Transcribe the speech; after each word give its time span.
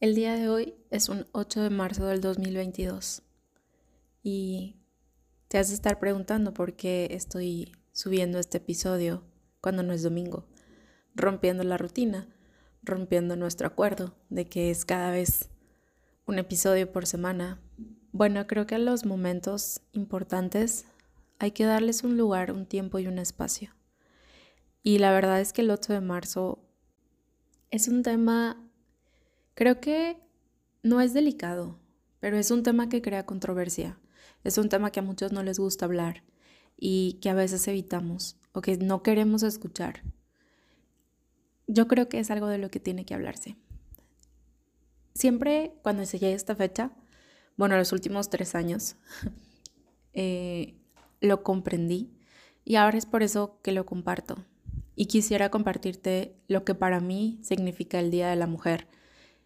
El 0.00 0.14
día 0.14 0.34
de 0.34 0.48
hoy 0.48 0.74
es 0.88 1.10
un 1.10 1.26
8 1.32 1.60
de 1.60 1.68
marzo 1.68 2.06
del 2.06 2.22
2022 2.22 3.20
y 4.22 4.76
te 5.48 5.58
has 5.58 5.68
de 5.68 5.74
estar 5.74 5.98
preguntando 5.98 6.54
por 6.54 6.74
qué 6.74 7.08
estoy 7.10 7.76
subiendo 7.92 8.38
este 8.38 8.56
episodio 8.56 9.22
cuando 9.60 9.82
no 9.82 9.92
es 9.92 10.02
domingo, 10.02 10.46
rompiendo 11.14 11.64
la 11.64 11.76
rutina, 11.76 12.34
rompiendo 12.82 13.36
nuestro 13.36 13.66
acuerdo 13.66 14.16
de 14.30 14.46
que 14.46 14.70
es 14.70 14.86
cada 14.86 15.10
vez 15.10 15.50
un 16.24 16.38
episodio 16.38 16.90
por 16.90 17.04
semana. 17.04 17.60
Bueno, 18.10 18.46
creo 18.46 18.66
que 18.66 18.76
a 18.76 18.78
los 18.78 19.04
momentos 19.04 19.82
importantes 19.92 20.86
hay 21.38 21.50
que 21.50 21.66
darles 21.66 22.04
un 22.04 22.16
lugar, 22.16 22.52
un 22.52 22.64
tiempo 22.64 22.98
y 23.00 23.06
un 23.06 23.18
espacio. 23.18 23.76
Y 24.82 24.96
la 24.96 25.12
verdad 25.12 25.42
es 25.42 25.52
que 25.52 25.60
el 25.60 25.70
8 25.70 25.92
de 25.92 26.00
marzo 26.00 26.58
es 27.70 27.86
un 27.86 28.02
tema 28.02 28.66
Creo 29.54 29.80
que 29.80 30.16
no 30.82 31.00
es 31.00 31.12
delicado, 31.12 31.78
pero 32.20 32.36
es 32.38 32.50
un 32.50 32.62
tema 32.62 32.88
que 32.88 33.02
crea 33.02 33.26
controversia. 33.26 33.98
Es 34.44 34.58
un 34.58 34.68
tema 34.68 34.90
que 34.90 35.00
a 35.00 35.02
muchos 35.02 35.32
no 35.32 35.42
les 35.42 35.58
gusta 35.58 35.84
hablar 35.84 36.22
y 36.76 37.18
que 37.20 37.28
a 37.28 37.34
veces 37.34 37.66
evitamos 37.68 38.36
o 38.52 38.62
que 38.62 38.76
no 38.78 39.02
queremos 39.02 39.42
escuchar. 39.42 40.02
Yo 41.66 41.86
creo 41.86 42.08
que 42.08 42.18
es 42.18 42.30
algo 42.30 42.46
de 42.46 42.58
lo 42.58 42.70
que 42.70 42.80
tiene 42.80 43.04
que 43.04 43.14
hablarse. 43.14 43.56
Siempre 45.14 45.74
cuando 45.82 46.06
se 46.06 46.18
llega 46.18 46.34
esta 46.34 46.56
fecha, 46.56 46.92
bueno, 47.56 47.76
los 47.76 47.92
últimos 47.92 48.30
tres 48.30 48.54
años, 48.54 48.96
eh, 50.14 50.74
lo 51.20 51.42
comprendí 51.42 52.10
y 52.64 52.76
ahora 52.76 52.96
es 52.96 53.06
por 53.06 53.22
eso 53.22 53.58
que 53.62 53.72
lo 53.72 53.84
comparto. 53.84 54.44
Y 54.96 55.06
quisiera 55.06 55.50
compartirte 55.50 56.34
lo 56.48 56.64
que 56.64 56.74
para 56.74 57.00
mí 57.00 57.38
significa 57.42 58.00
el 58.00 58.10
Día 58.10 58.28
de 58.28 58.36
la 58.36 58.46
Mujer 58.46 58.88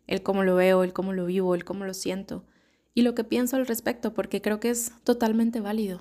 el 0.06 0.22
cómo 0.22 0.42
lo 0.42 0.55
veo, 0.56 0.83
el 0.83 0.92
cómo 0.92 1.12
lo 1.12 1.27
vivo, 1.27 1.55
el 1.55 1.64
cómo 1.64 1.84
lo 1.84 1.94
siento 1.94 2.44
y 2.94 3.02
lo 3.02 3.14
que 3.14 3.24
pienso 3.24 3.56
al 3.56 3.66
respecto, 3.66 4.14
porque 4.14 4.41
creo 4.41 4.60
que 4.60 4.70
es 4.70 4.92
totalmente 5.02 5.60
válido. 5.60 6.00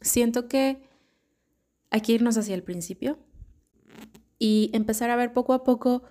Siento 0.00 0.48
que 0.48 0.82
hay 1.90 2.00
que 2.02 2.12
irnos 2.12 2.36
hacia 2.36 2.54
el 2.54 2.62
principio 2.62 3.18
y 4.38 4.70
empezar 4.72 5.10
a 5.10 5.16
ver 5.16 5.32
poco 5.32 5.54
a 5.54 5.64
poco 5.64 6.04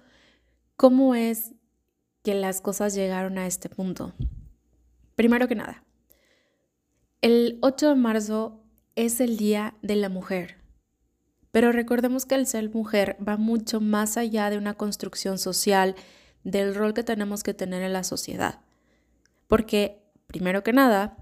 cómo 0.75 1.16
es 1.16 1.53
que 2.23 2.34
las 2.36 2.62
cosas 2.62 2.95
llegaron 2.95 3.38
a 3.38 3.47
este 3.47 3.70
punto. 3.70 4.14
Primero 5.16 5.47
que 5.47 5.56
nada, 5.56 5.84
el 7.22 7.59
8 7.62 7.90
de 7.90 7.95
marzo 7.95 8.64
es 8.95 9.22
el 9.22 9.38
Día 9.38 9.75
de 9.81 9.95
la 9.95 10.09
Mujer, 10.09 10.58
pero 11.52 11.72
recordemos 11.72 12.25
que 12.25 12.36
el 12.36 12.45
ser 12.45 12.70
mujer 12.73 13.17
va 13.25 13.38
mucho 13.38 13.81
más 13.81 14.17
allá 14.17 14.50
de 14.50 14.58
una 14.58 14.75
construcción 14.75 15.38
social, 15.38 15.95
del 16.44 16.76
rol 16.76 16.94
que 16.94 17.04
tenemos 17.04 17.44
que 17.44 17.54
tener 17.54 17.82
en 17.84 17.94
la 17.94 18.04
sociedad. 18.04 18.62
Porque, 19.48 20.02
primero 20.28 20.64
que 20.64 20.73
nada, 20.73 21.18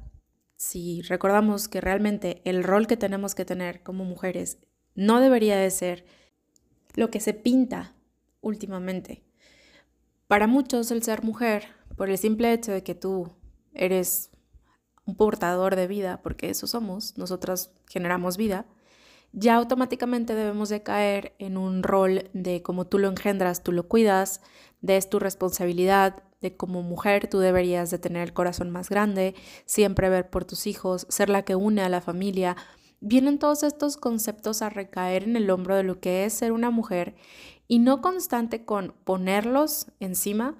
si 0.55 1.01
recordamos 1.03 1.67
que 1.67 1.81
realmente 1.81 2.41
el 2.45 2.63
rol 2.63 2.87
que 2.87 2.97
tenemos 2.97 3.35
que 3.35 3.45
tener 3.45 3.83
como 3.83 4.03
mujeres 4.03 4.57
no 4.95 5.19
debería 5.19 5.57
de 5.57 5.69
ser 5.69 6.05
lo 6.95 7.11
que 7.11 7.19
se 7.19 7.33
pinta 7.33 7.93
últimamente. 8.41 9.23
Para 10.27 10.47
muchos 10.47 10.91
el 10.91 11.03
ser 11.03 11.23
mujer, 11.23 11.67
por 11.95 12.09
el 12.09 12.17
simple 12.17 12.51
hecho 12.51 12.71
de 12.71 12.83
que 12.83 12.95
tú 12.95 13.31
eres 13.73 14.31
un 15.05 15.15
portador 15.15 15.75
de 15.75 15.87
vida, 15.87 16.21
porque 16.21 16.49
eso 16.49 16.67
somos, 16.67 17.17
nosotras 17.17 17.71
generamos 17.87 18.35
vida, 18.35 18.65
ya 19.31 19.55
automáticamente 19.55 20.35
debemos 20.35 20.69
de 20.69 20.83
caer 20.83 21.35
en 21.37 21.57
un 21.57 21.83
rol 21.83 22.29
de 22.33 22.61
como 22.61 22.87
tú 22.87 22.97
lo 22.97 23.07
engendras, 23.07 23.63
tú 23.63 23.71
lo 23.71 23.87
cuidas, 23.87 24.41
de 24.81 24.97
es 24.97 25.09
tu 25.09 25.19
responsabilidad, 25.19 26.23
de 26.41 26.55
como 26.55 26.83
mujer 26.83 27.27
tú 27.27 27.39
deberías 27.39 27.89
de 27.89 27.99
tener 27.99 28.23
el 28.23 28.33
corazón 28.33 28.69
más 28.69 28.89
grande, 28.89 29.35
siempre 29.65 30.09
ver 30.09 30.29
por 30.29 30.45
tus 30.45 30.67
hijos, 30.67 31.07
ser 31.09 31.29
la 31.29 31.43
que 31.43 31.55
une 31.55 31.81
a 31.81 31.89
la 31.89 32.01
familia. 32.01 32.55
Vienen 32.99 33.39
todos 33.39 33.63
estos 33.63 33.97
conceptos 33.97 34.61
a 34.61 34.69
recaer 34.69 35.23
en 35.23 35.35
el 35.35 35.49
hombro 35.49 35.75
de 35.75 35.83
lo 35.83 35.99
que 35.99 36.25
es 36.25 36.33
ser 36.33 36.51
una 36.51 36.71
mujer 36.71 37.15
y 37.67 37.79
no 37.79 38.01
constante 38.01 38.65
con 38.65 38.93
ponerlos 39.03 39.87
encima, 39.99 40.55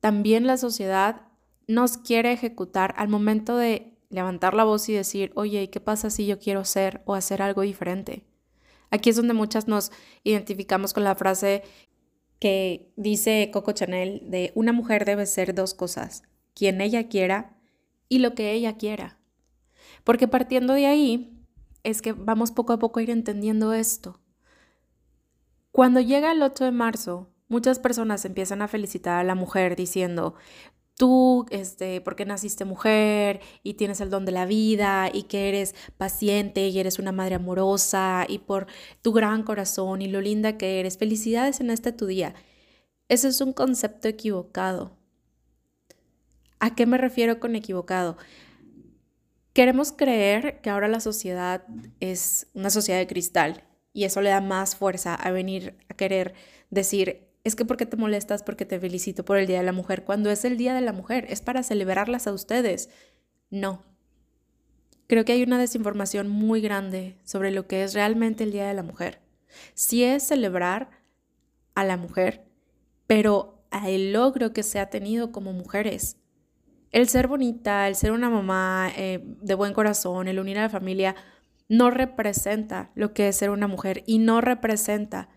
también 0.00 0.46
la 0.46 0.56
sociedad 0.56 1.22
nos 1.68 1.96
quiere 1.96 2.32
ejecutar 2.32 2.94
al 2.96 3.08
momento 3.08 3.56
de 3.56 3.96
levantar 4.10 4.54
la 4.54 4.64
voz 4.64 4.88
y 4.88 4.92
decir, 4.92 5.32
oye, 5.36 5.70
¿qué 5.70 5.80
pasa 5.80 6.10
si 6.10 6.26
yo 6.26 6.38
quiero 6.38 6.64
ser 6.64 7.02
o 7.06 7.14
hacer 7.14 7.40
algo 7.40 7.62
diferente? 7.62 8.26
Aquí 8.90 9.08
es 9.08 9.16
donde 9.16 9.32
muchas 9.32 9.68
nos 9.68 9.90
identificamos 10.22 10.92
con 10.92 11.04
la 11.04 11.14
frase 11.14 11.62
que 12.42 12.92
dice 12.96 13.50
Coco 13.52 13.70
Chanel 13.70 14.20
de 14.28 14.50
una 14.56 14.72
mujer 14.72 15.04
debe 15.04 15.26
ser 15.26 15.54
dos 15.54 15.74
cosas, 15.74 16.24
quien 16.54 16.80
ella 16.80 17.08
quiera 17.08 17.56
y 18.08 18.18
lo 18.18 18.34
que 18.34 18.50
ella 18.50 18.76
quiera. 18.76 19.20
Porque 20.02 20.26
partiendo 20.26 20.72
de 20.72 20.86
ahí 20.86 21.46
es 21.84 22.02
que 22.02 22.10
vamos 22.10 22.50
poco 22.50 22.72
a 22.72 22.80
poco 22.80 22.98
a 22.98 23.02
ir 23.04 23.10
entendiendo 23.10 23.72
esto. 23.74 24.18
Cuando 25.70 26.00
llega 26.00 26.32
el 26.32 26.42
8 26.42 26.64
de 26.64 26.72
marzo, 26.72 27.30
muchas 27.46 27.78
personas 27.78 28.24
empiezan 28.24 28.60
a 28.60 28.66
felicitar 28.66 29.20
a 29.20 29.24
la 29.24 29.36
mujer 29.36 29.76
diciendo, 29.76 30.34
tú, 30.96 31.46
este, 31.50 32.00
porque 32.00 32.24
naciste 32.24 32.64
mujer 32.64 33.40
y 33.62 33.74
tienes 33.74 34.00
el 34.00 34.10
don 34.10 34.24
de 34.24 34.32
la 34.32 34.46
vida 34.46 35.10
y 35.12 35.24
que 35.24 35.48
eres 35.48 35.74
paciente 35.96 36.68
y 36.68 36.78
eres 36.78 36.98
una 36.98 37.12
madre 37.12 37.36
amorosa 37.36 38.26
y 38.28 38.38
por 38.38 38.66
tu 39.02 39.12
gran 39.12 39.42
corazón 39.42 40.02
y 40.02 40.08
lo 40.08 40.20
linda 40.20 40.58
que 40.58 40.80
eres. 40.80 40.98
Felicidades 40.98 41.60
en 41.60 41.70
este 41.70 41.92
tu 41.92 42.06
día. 42.06 42.34
Ese 43.08 43.28
es 43.28 43.40
un 43.40 43.52
concepto 43.52 44.08
equivocado. 44.08 44.96
¿A 46.60 46.74
qué 46.74 46.86
me 46.86 46.98
refiero 46.98 47.40
con 47.40 47.56
equivocado? 47.56 48.16
Queremos 49.52 49.92
creer 49.92 50.60
que 50.60 50.70
ahora 50.70 50.88
la 50.88 51.00
sociedad 51.00 51.64
es 52.00 52.46
una 52.54 52.70
sociedad 52.70 52.98
de 52.98 53.06
cristal 53.06 53.64
y 53.92 54.04
eso 54.04 54.22
le 54.22 54.30
da 54.30 54.40
más 54.40 54.76
fuerza 54.76 55.14
a 55.14 55.30
venir 55.30 55.76
a 55.88 55.94
querer 55.94 56.34
decir 56.70 57.31
es 57.44 57.56
que 57.56 57.64
porque 57.64 57.86
te 57.86 57.96
molestas 57.96 58.42
porque 58.42 58.64
te 58.64 58.78
felicito 58.78 59.24
por 59.24 59.36
el 59.36 59.46
Día 59.46 59.58
de 59.58 59.64
la 59.64 59.72
Mujer, 59.72 60.04
cuando 60.04 60.30
es 60.30 60.44
el 60.44 60.56
Día 60.56 60.74
de 60.74 60.80
la 60.80 60.92
Mujer, 60.92 61.26
es 61.28 61.40
para 61.40 61.62
celebrarlas 61.62 62.26
a 62.26 62.32
ustedes. 62.32 62.88
No. 63.50 63.82
Creo 65.08 65.24
que 65.24 65.32
hay 65.32 65.42
una 65.42 65.58
desinformación 65.58 66.28
muy 66.28 66.60
grande 66.60 67.18
sobre 67.24 67.50
lo 67.50 67.66
que 67.66 67.82
es 67.82 67.94
realmente 67.94 68.44
el 68.44 68.52
Día 68.52 68.68
de 68.68 68.74
la 68.74 68.82
Mujer. 68.82 69.20
Sí 69.74 70.04
es 70.04 70.22
celebrar 70.22 70.90
a 71.74 71.84
la 71.84 71.96
mujer, 71.96 72.46
pero 73.06 73.64
a 73.70 73.90
el 73.90 74.12
logro 74.12 74.52
que 74.52 74.62
se 74.62 74.78
ha 74.78 74.90
tenido 74.90 75.32
como 75.32 75.52
mujeres. 75.52 76.18
El 76.90 77.08
ser 77.08 77.26
bonita, 77.26 77.88
el 77.88 77.96
ser 77.96 78.12
una 78.12 78.30
mamá 78.30 78.90
eh, 78.96 79.20
de 79.40 79.54
buen 79.54 79.72
corazón, 79.72 80.28
el 80.28 80.38
unir 80.38 80.58
a 80.58 80.62
la 80.62 80.68
familia, 80.68 81.16
no 81.68 81.90
representa 81.90 82.90
lo 82.94 83.14
que 83.14 83.28
es 83.28 83.36
ser 83.36 83.50
una 83.50 83.66
mujer 83.66 84.04
y 84.06 84.18
no 84.18 84.40
representa 84.40 85.28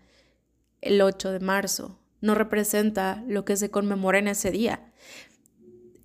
el 0.80 1.00
8 1.00 1.32
de 1.32 1.40
marzo, 1.40 1.98
no 2.20 2.34
representa 2.34 3.22
lo 3.26 3.44
que 3.44 3.56
se 3.56 3.70
conmemora 3.70 4.18
en 4.18 4.28
ese 4.28 4.50
día. 4.50 4.92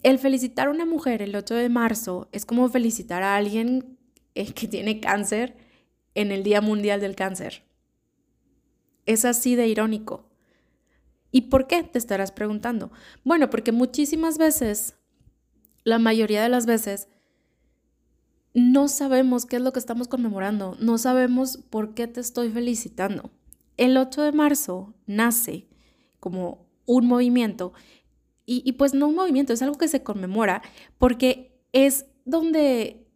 El 0.04 0.20
felicitar 0.20 0.68
a 0.68 0.72
una 0.72 0.86
mujer 0.86 1.22
el 1.22 1.36
8 1.36 1.56
de 1.56 1.70
marzo 1.70 2.28
es 2.32 2.46
como 2.46 2.68
felicitar 2.70 3.24
a 3.24 3.36
alguien 3.36 3.98
eh, 4.36 4.54
que 4.54 4.68
tiene 4.68 5.00
cáncer 5.00 5.56
en 6.16 6.31
el 6.31 6.44
Día 6.44 6.62
Mundial 6.62 7.02
del 7.02 7.16
Cáncer. 7.16 7.64
Es 9.06 9.26
así 9.26 9.56
de 9.56 9.68
irónico. 9.68 10.30
¿Y 11.31 11.42
por 11.42 11.68
qué? 11.68 11.84
Te 11.84 11.98
estarás 11.98 12.31
preguntando. 12.31 12.92
Bueno, 13.24 13.50
porque 13.50 13.72
muchísimas 13.72 14.38
veces, 14.38 14.95
la 15.84 15.98
mayoría 15.98 16.44
de 16.44 16.50
las 16.50 16.66
veces, 16.66 17.07
no 18.54 18.90
sabemos 18.90 19.45
qué 19.45 19.56
es 19.56 19.62
lo 19.62 19.72
que 19.72 19.80
estamos 19.80 20.07
conmemorando, 20.07 20.75
no 20.80 20.98
sabemos 20.98 21.57
por 21.57 21.94
qué 21.94 22.07
te 22.07 22.19
estoy 22.19 22.50
felicitando 22.50 23.31
el 23.81 23.98
8 23.98 24.22
de 24.22 24.31
marzo 24.31 24.94
nace 25.07 25.68
como 26.19 26.68
un 26.86 27.07
movimiento 27.07 27.74
y, 28.45 28.74
pues 28.74 28.94
no 28.94 29.07
un 29.07 29.16
movimiento, 29.16 29.54
es 29.54 29.62
algo 29.62 29.78
que 29.78 29.88
se 29.88 30.04
conmemora 30.04 30.62
porque 30.98 31.63
es 31.72 32.06
donde 32.25 33.07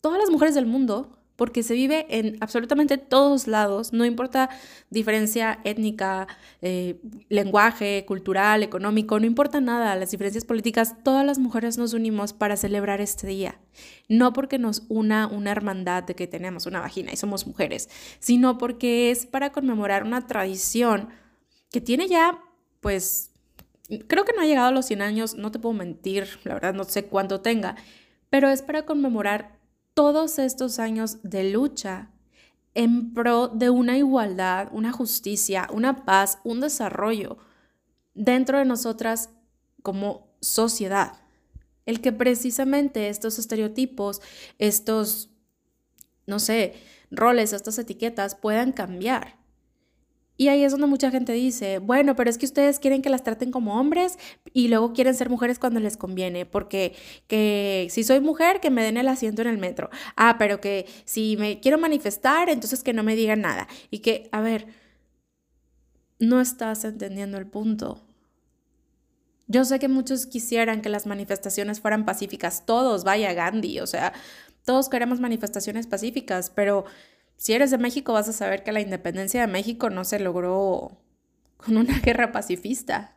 todas 0.00 0.18
las 0.18 0.30
mujeres 0.30 0.54
del 0.54 0.64
mundo, 0.64 1.17
porque 1.38 1.62
se 1.62 1.74
vive 1.74 2.04
en 2.10 2.36
absolutamente 2.40 2.98
todos 2.98 3.46
lados, 3.46 3.92
no 3.92 4.04
importa 4.04 4.50
diferencia 4.90 5.60
étnica, 5.62 6.26
eh, 6.62 7.00
lenguaje, 7.28 8.04
cultural, 8.08 8.64
económico, 8.64 9.20
no 9.20 9.24
importa 9.24 9.60
nada, 9.60 9.94
las 9.94 10.10
diferencias 10.10 10.44
políticas, 10.44 10.96
todas 11.04 11.24
las 11.24 11.38
mujeres 11.38 11.78
nos 11.78 11.94
unimos 11.94 12.32
para 12.32 12.56
celebrar 12.56 13.00
este 13.00 13.28
día. 13.28 13.60
No 14.08 14.32
porque 14.32 14.58
nos 14.58 14.82
una 14.88 15.28
una 15.28 15.52
hermandad 15.52 16.02
de 16.02 16.16
que 16.16 16.26
tenemos 16.26 16.66
una 16.66 16.80
vagina 16.80 17.12
y 17.12 17.16
somos 17.16 17.46
mujeres, 17.46 17.88
sino 18.18 18.58
porque 18.58 19.12
es 19.12 19.24
para 19.24 19.52
conmemorar 19.52 20.02
una 20.02 20.26
tradición 20.26 21.08
que 21.70 21.80
tiene 21.80 22.08
ya, 22.08 22.42
pues, 22.80 23.30
creo 24.08 24.24
que 24.24 24.32
no 24.34 24.42
ha 24.42 24.46
llegado 24.46 24.66
a 24.66 24.72
los 24.72 24.86
100 24.86 25.02
años, 25.02 25.36
no 25.36 25.52
te 25.52 25.60
puedo 25.60 25.72
mentir, 25.72 26.26
la 26.42 26.54
verdad 26.54 26.74
no 26.74 26.82
sé 26.82 27.04
cuánto 27.04 27.42
tenga, 27.42 27.76
pero 28.28 28.48
es 28.50 28.60
para 28.60 28.84
conmemorar 28.84 29.57
todos 29.98 30.38
estos 30.38 30.78
años 30.78 31.18
de 31.24 31.50
lucha 31.50 32.12
en 32.74 33.12
pro 33.14 33.48
de 33.48 33.68
una 33.68 33.98
igualdad, 33.98 34.68
una 34.70 34.92
justicia, 34.92 35.66
una 35.72 36.04
paz, 36.04 36.38
un 36.44 36.60
desarrollo 36.60 37.38
dentro 38.14 38.58
de 38.58 38.64
nosotras 38.64 39.30
como 39.82 40.28
sociedad. 40.40 41.14
El 41.84 42.00
que 42.00 42.12
precisamente 42.12 43.08
estos 43.08 43.40
estereotipos, 43.40 44.22
estos, 44.60 45.30
no 46.28 46.38
sé, 46.38 46.74
roles, 47.10 47.52
estas 47.52 47.76
etiquetas 47.76 48.36
puedan 48.36 48.70
cambiar. 48.70 49.37
Y 50.40 50.48
ahí 50.48 50.62
es 50.62 50.70
donde 50.70 50.86
mucha 50.86 51.10
gente 51.10 51.32
dice, 51.32 51.80
bueno, 51.80 52.14
pero 52.14 52.30
es 52.30 52.38
que 52.38 52.46
ustedes 52.46 52.78
quieren 52.78 53.02
que 53.02 53.10
las 53.10 53.24
traten 53.24 53.50
como 53.50 53.78
hombres 53.78 54.18
y 54.52 54.68
luego 54.68 54.92
quieren 54.92 55.16
ser 55.16 55.28
mujeres 55.28 55.58
cuando 55.58 55.80
les 55.80 55.96
conviene, 55.96 56.46
porque 56.46 56.94
que 57.26 57.88
si 57.90 58.04
soy 58.04 58.20
mujer, 58.20 58.60
que 58.60 58.70
me 58.70 58.84
den 58.84 58.96
el 58.98 59.08
asiento 59.08 59.42
en 59.42 59.48
el 59.48 59.58
metro. 59.58 59.90
Ah, 60.14 60.36
pero 60.38 60.60
que 60.60 60.86
si 61.04 61.36
me 61.36 61.58
quiero 61.58 61.76
manifestar, 61.76 62.48
entonces 62.50 62.84
que 62.84 62.92
no 62.92 63.02
me 63.02 63.16
digan 63.16 63.40
nada. 63.40 63.66
Y 63.90 63.98
que, 63.98 64.28
a 64.30 64.40
ver, 64.40 64.68
no 66.20 66.40
estás 66.40 66.84
entendiendo 66.84 67.36
el 67.36 67.48
punto. 67.48 68.00
Yo 69.48 69.64
sé 69.64 69.80
que 69.80 69.88
muchos 69.88 70.26
quisieran 70.26 70.82
que 70.82 70.88
las 70.88 71.06
manifestaciones 71.06 71.80
fueran 71.80 72.04
pacíficas, 72.04 72.64
todos, 72.64 73.02
vaya 73.02 73.32
Gandhi, 73.32 73.80
o 73.80 73.88
sea, 73.88 74.12
todos 74.64 74.88
queremos 74.88 75.18
manifestaciones 75.18 75.88
pacíficas, 75.88 76.50
pero 76.50 76.84
si 77.38 77.52
eres 77.52 77.70
de 77.70 77.78
México 77.78 78.12
vas 78.12 78.28
a 78.28 78.32
saber 78.32 78.64
que 78.64 78.72
la 78.72 78.80
independencia 78.80 79.40
de 79.40 79.46
México 79.46 79.90
no 79.90 80.04
se 80.04 80.18
logró 80.18 81.00
con 81.56 81.76
una 81.76 81.98
guerra 82.04 82.32
pacifista. 82.32 83.16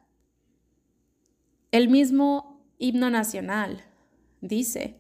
El 1.71 1.89
mismo 1.89 2.63
himno 2.77 3.09
nacional 3.09 3.83
dice, 4.39 5.00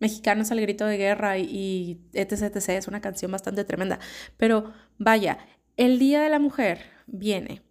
mexicanos 0.00 0.50
al 0.50 0.60
grito 0.60 0.86
de 0.86 0.96
guerra 0.96 1.36
y, 1.38 2.00
etc, 2.14 2.54
etc, 2.54 2.68
es 2.70 2.88
una 2.88 3.02
canción 3.02 3.30
bastante 3.30 3.64
tremenda. 3.64 3.98
Pero 4.38 4.72
vaya, 4.96 5.38
el 5.76 5.98
Día 5.98 6.22
de 6.22 6.30
la 6.30 6.38
Mujer 6.38 6.80
viene 7.06 7.62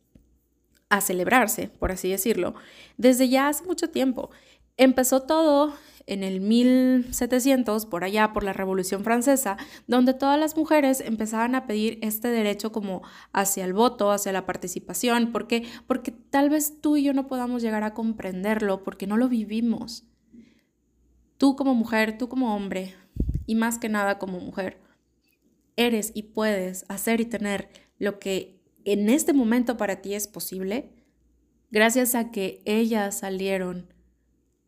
a 0.89 1.01
celebrarse, 1.01 1.67
por 1.67 1.91
así 1.91 2.11
decirlo, 2.11 2.53
desde 2.97 3.27
ya 3.27 3.47
hace 3.47 3.65
mucho 3.65 3.89
tiempo. 3.89 4.29
Empezó 4.77 5.23
todo 5.23 5.73
en 6.07 6.23
el 6.23 6.39
1700, 6.41 7.85
por 7.85 8.03
allá, 8.03 8.33
por 8.33 8.43
la 8.43 8.53
Revolución 8.53 9.03
Francesa, 9.03 9.57
donde 9.87 10.13
todas 10.13 10.39
las 10.39 10.57
mujeres 10.57 11.01
empezaban 11.01 11.53
a 11.53 11.67
pedir 11.67 11.99
este 12.01 12.29
derecho 12.29 12.71
como 12.71 13.03
hacia 13.33 13.65
el 13.65 13.73
voto, 13.73 14.11
hacia 14.11 14.31
la 14.31 14.45
participación. 14.45 15.31
¿Por 15.31 15.47
qué? 15.47 15.67
Porque 15.85 16.11
tal 16.11 16.49
vez 16.49 16.81
tú 16.81 16.97
y 16.97 17.03
yo 17.03 17.13
no 17.13 17.27
podamos 17.27 17.61
llegar 17.61 17.83
a 17.83 17.93
comprenderlo 17.93 18.83
porque 18.83 19.05
no 19.05 19.17
lo 19.17 19.27
vivimos. 19.27 20.05
Tú 21.37 21.55
como 21.55 21.75
mujer, 21.75 22.17
tú 22.17 22.29
como 22.29 22.55
hombre, 22.55 22.95
y 23.45 23.55
más 23.55 23.77
que 23.77 23.89
nada 23.89 24.17
como 24.17 24.39
mujer, 24.39 24.79
eres 25.75 26.11
y 26.15 26.23
puedes 26.23 26.85
hacer 26.89 27.21
y 27.21 27.25
tener 27.25 27.69
lo 27.99 28.17
que 28.17 28.59
en 28.85 29.09
este 29.09 29.33
momento 29.33 29.77
para 29.77 30.01
ti 30.01 30.13
es 30.13 30.27
posible 30.27 30.93
gracias 31.69 32.15
a 32.15 32.31
que 32.31 32.61
ellas 32.65 33.19
salieron 33.19 33.93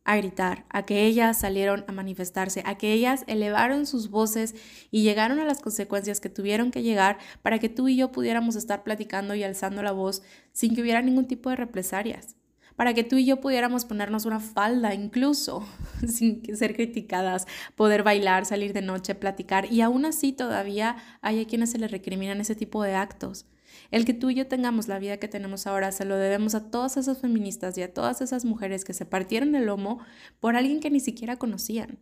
a 0.10 0.18
gritar, 0.18 0.66
a 0.70 0.88
que 0.88 1.06
ellas 1.06 1.38
salieron 1.38 1.86
a 1.88 1.92
manifestarse, 1.92 2.64
a 2.66 2.80
que 2.80 2.94
ellas 2.94 3.24
elevaron 3.28 3.86
sus 3.86 4.10
voces 4.10 4.56
y 4.90 5.04
llegaron 5.04 5.38
a 5.38 5.46
las 5.46 5.62
consecuencias 5.62 6.20
que 6.20 6.30
tuvieron 6.30 6.72
que 6.72 6.82
llegar 6.82 7.20
para 7.44 7.60
que 7.60 7.70
tú 7.70 7.88
y 7.90 7.96
yo 7.96 8.12
pudiéramos 8.12 8.56
estar 8.56 8.82
platicando 8.82 9.36
y 9.36 9.44
alzando 9.44 9.84
la 9.84 9.92
voz 9.92 10.24
sin 10.52 10.74
que 10.74 10.82
hubiera 10.82 11.04
ningún 11.04 11.28
tipo 11.28 11.52
de 11.52 11.58
represalias, 11.58 12.36
para 12.76 12.96
que 12.96 13.04
tú 13.04 13.18
y 13.18 13.26
yo 13.26 13.40
pudiéramos 13.40 13.86
ponernos 13.86 14.26
una 14.26 14.40
falda 14.40 14.96
incluso 14.96 15.64
sin 16.08 16.42
ser 16.58 16.76
criticadas, 16.76 17.46
poder 17.76 18.02
bailar, 18.02 18.48
salir 18.48 18.74
de 18.74 18.82
noche, 18.82 19.14
platicar 19.14 19.72
y 19.72 19.82
aún 19.82 20.06
así 20.06 20.34
todavía 20.34 20.96
hay 21.22 21.40
a 21.40 21.46
quienes 21.46 21.70
se 21.70 21.78
les 21.78 21.92
recriminan 21.92 22.42
ese 22.42 22.56
tipo 22.56 22.82
de 22.82 22.96
actos. 22.96 23.46
El 23.92 24.06
que 24.06 24.14
tú 24.14 24.30
y 24.30 24.36
yo 24.36 24.48
tengamos 24.48 24.88
la 24.88 25.00
vida 25.00 25.18
que 25.18 25.28
tenemos 25.28 25.68
ahora 25.68 25.92
se 25.92 26.06
lo 26.06 26.16
debemos 26.16 26.56
a 26.56 26.70
todas 26.70 26.98
esas 26.98 27.20
feministas 27.20 27.78
y 27.78 27.82
a 27.82 27.94
todas 27.94 28.22
esas 28.22 28.46
mujeres 28.46 28.86
que 28.86 28.94
se 28.94 29.06
partieron 29.06 29.56
el 29.56 29.66
lomo 29.66 30.00
por 30.40 30.56
alguien 30.56 30.80
que 30.80 30.90
ni 30.90 31.00
siquiera 31.00 31.38
conocían. 31.38 32.00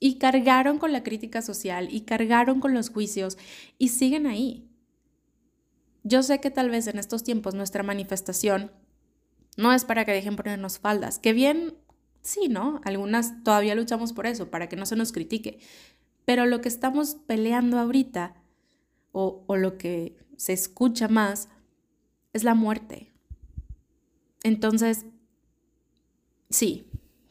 Y 0.00 0.18
cargaron 0.18 0.78
con 0.78 0.92
la 0.92 1.02
crítica 1.02 1.42
social 1.42 1.88
y 1.90 2.02
cargaron 2.02 2.60
con 2.60 2.74
los 2.74 2.90
juicios 2.90 3.36
y 3.78 3.88
siguen 3.88 4.26
ahí. 4.26 4.68
Yo 6.04 6.22
sé 6.22 6.40
que 6.40 6.50
tal 6.50 6.70
vez 6.70 6.86
en 6.86 6.98
estos 6.98 7.24
tiempos 7.24 7.54
nuestra 7.54 7.82
manifestación 7.82 8.70
no 9.58 9.72
es 9.72 9.84
para 9.84 10.04
que 10.04 10.12
dejen 10.12 10.36
ponernos 10.36 10.78
faldas, 10.78 11.18
que 11.18 11.32
bien, 11.32 11.74
sí, 12.22 12.48
¿no? 12.48 12.80
Algunas 12.84 13.42
todavía 13.42 13.74
luchamos 13.74 14.12
por 14.12 14.26
eso, 14.26 14.50
para 14.50 14.68
que 14.68 14.76
no 14.76 14.86
se 14.86 14.94
nos 14.94 15.10
critique. 15.10 15.58
Pero 16.24 16.46
lo 16.46 16.60
que 16.60 16.68
estamos 16.68 17.16
peleando 17.26 17.78
ahorita, 17.78 18.36
o, 19.10 19.42
o 19.46 19.56
lo 19.56 19.76
que 19.76 20.16
se 20.38 20.54
escucha 20.54 21.08
más 21.08 21.50
es 22.32 22.44
la 22.44 22.54
muerte. 22.54 23.12
Entonces, 24.44 25.04
sí, 26.48 26.86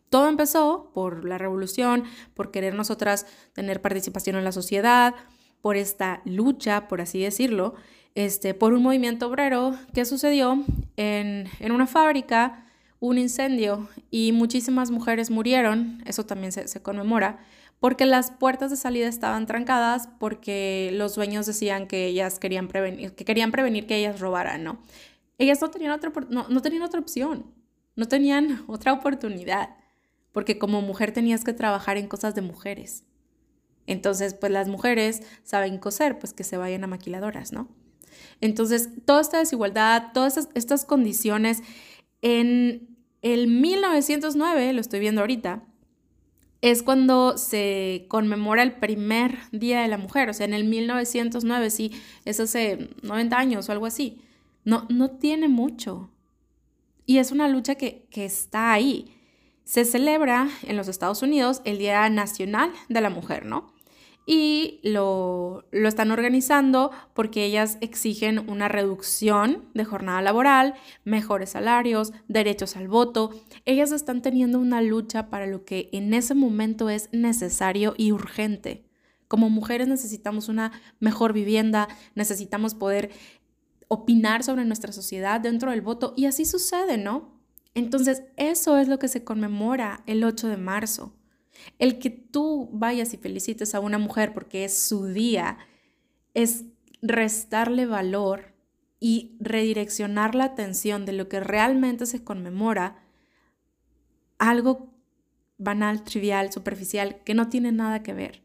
todo 0.10 0.28
empezó 0.28 0.92
por 0.94 1.26
la 1.26 1.38
revolución, 1.38 2.04
por 2.36 2.52
querer 2.52 2.76
nosotras 2.76 3.26
tener 3.54 3.82
participación 3.82 4.36
en 4.36 4.44
la 4.44 4.52
sociedad, 4.52 5.16
por 5.62 5.78
esta 5.78 6.22
lucha, 6.26 6.88
por 6.88 7.02
así 7.02 7.22
decirlo, 7.22 7.76
este, 8.14 8.54
por 8.54 8.74
un 8.74 8.84
movimiento 8.84 9.28
obrero 9.28 9.78
que 9.94 10.06
sucedió 10.06 10.64
en, 10.98 11.50
una 11.72 11.88
fábrica, 11.88 12.66
un 13.00 13.18
incendio 13.18 13.88
y 14.12 14.34
muchísimas 14.34 14.92
mujeres 14.92 15.30
murieron, 15.30 16.04
eso 16.06 16.26
también 16.26 16.52
se, 16.52 16.68
se 16.68 16.82
conmemora, 16.82 17.40
porque 17.80 18.06
las 18.06 18.32
puertas 18.32 18.72
de 18.72 18.78
salida 18.78 19.08
estaban 19.08 19.46
trancadas 19.46 20.10
porque 20.20 20.90
los 20.94 21.16
dueños 21.16 21.46
decían 21.46 21.88
que 21.88 22.08
ellas 22.08 22.40
querían 22.40 22.68
prevenir, 22.68 23.14
que 23.14 23.26
querían 23.26 23.52
prevenir 23.52 23.86
que 23.86 23.98
ellas 23.98 24.20
robaran, 24.20 24.64
¿no? 24.64 24.82
Ellas 25.38 25.62
no 25.62 25.70
tenían 25.70 25.92
otra, 25.92 26.12
no, 26.30 26.48
no 26.50 26.62
tenían 26.62 26.82
otra 26.82 27.00
opción, 27.00 27.46
no 27.96 28.08
tenían 28.08 28.64
otra 28.68 28.94
oportunidad, 28.94 29.76
porque 30.32 30.58
como 30.58 30.82
mujer 30.82 31.12
tenías 31.12 31.44
que 31.44 31.54
trabajar 31.54 31.98
en 31.98 32.08
cosas 32.08 32.34
de 32.36 32.42
mujeres. 32.42 33.04
Entonces, 33.86 34.34
pues 34.34 34.52
las 34.52 34.68
mujeres 34.68 35.22
saben 35.44 35.78
coser, 35.78 36.20
pues 36.20 36.34
que 36.34 36.44
se 36.44 36.58
vayan 36.58 36.84
a 36.84 36.88
maquiladoras, 36.88 37.54
¿no? 37.54 37.70
Entonces, 38.42 38.90
toda 39.06 39.22
esta 39.22 39.40
desigualdad, 39.40 40.12
todas 40.14 40.38
estas, 40.38 40.54
estas 40.56 40.86
condiciones, 40.86 41.64
en 42.22 42.98
el 43.22 43.48
1909, 43.48 44.74
lo 44.74 44.82
estoy 44.82 45.00
viendo 45.00 45.22
ahorita, 45.22 45.64
es 46.62 46.84
cuando 46.84 47.38
se 47.38 48.06
conmemora 48.08 48.64
el 48.64 48.74
primer 48.74 49.38
Día 49.52 49.82
de 49.82 49.88
la 49.88 49.98
Mujer, 49.98 50.30
o 50.30 50.34
sea, 50.34 50.46
en 50.46 50.54
el 50.54 50.64
1909, 50.64 51.70
sí, 51.70 51.92
es 52.26 52.40
hace 52.40 52.90
90 53.04 53.38
años 53.38 53.70
o 53.70 53.72
algo 53.72 53.86
así. 53.86 54.22
No, 54.64 54.86
no 54.90 55.12
tiene 55.12 55.48
mucho. 55.48 56.10
Y 57.06 57.20
es 57.20 57.32
una 57.32 57.48
lucha 57.48 57.76
que, 57.76 58.08
que 58.10 58.26
está 58.26 58.74
ahí. 58.74 59.14
Se 59.64 59.86
celebra 59.86 60.50
en 60.64 60.78
los 60.78 60.88
Estados 60.88 61.22
Unidos 61.22 61.62
el 61.64 61.78
Día 61.78 62.10
Nacional 62.10 62.72
de 62.90 63.02
la 63.02 63.10
Mujer, 63.10 63.46
¿no? 63.46 63.77
Y 64.30 64.82
lo, 64.84 65.64
están 65.72 66.12
organizando 66.12 66.92
porque 67.14 67.46
ellas 67.46 67.78
exigen 67.80 68.50
una 68.50 68.68
reducción 68.68 69.70
de 69.74 69.86
jornada 69.86 70.22
laboral, 70.22 70.74
mejores 71.06 71.52
salarios, 71.52 72.12
derechos 72.28 72.76
al 72.76 72.90
voto. 72.90 73.32
Ellas 73.64 73.94
están 73.94 74.22
teniendo 74.22 74.60
una 74.60 74.82
lucha 74.82 75.30
para 75.30 75.48
lo 75.48 75.64
que 75.64 75.90
en 75.94 76.14
ese 76.14 76.36
momento 76.36 76.90
es 76.90 77.08
necesario 77.14 77.94
y 77.98 78.12
urgente. 78.12 78.84
Como 79.30 79.50
mujeres 79.50 79.88
necesitamos 79.88 80.50
una 80.50 80.74
mejor 81.00 81.32
vivienda, 81.32 81.88
necesitamos 82.14 82.76
poder 82.76 83.12
opinar 83.88 84.44
sobre 84.44 84.66
nuestra 84.66 84.92
sociedad 84.92 85.40
dentro 85.40 85.72
del 85.72 85.82
voto 85.82 86.14
y 86.18 86.26
así 86.26 86.44
sucede, 86.44 86.98
¿no? 86.98 87.32
Entonces, 87.76 88.24
eso 88.36 88.78
es 88.78 88.90
lo 88.90 89.00
que 89.00 89.08
se 89.08 89.24
conmemora 89.24 90.04
el 90.06 90.26
8 90.26 90.50
de 90.50 90.58
marzo. 90.58 91.14
El 91.80 92.00
que 92.00 92.10
tú 92.10 92.70
vayas 92.72 93.14
y 93.14 93.18
felicites 93.18 93.76
a 93.76 93.80
una 93.80 93.98
mujer 93.98 94.34
porque 94.34 94.66
es 94.66 94.78
su 94.78 95.06
día 95.06 95.58
es 96.34 96.66
restarle 97.02 97.86
valor 97.86 98.54
y 99.00 99.36
redireccionar 99.40 100.36
la 100.36 100.46
atención 100.46 101.06
de 101.06 101.14
lo 101.14 101.30
que 101.30 101.40
realmente 101.40 102.06
se 102.06 102.24
conmemora 102.24 103.04
algo 104.38 104.94
banal, 105.58 106.04
trivial, 106.04 106.52
superficial, 106.52 107.22
que 107.24 107.34
no 107.34 107.50
tiene 107.50 107.72
nada 107.72 108.04
que 108.04 108.14
ver. 108.14 108.44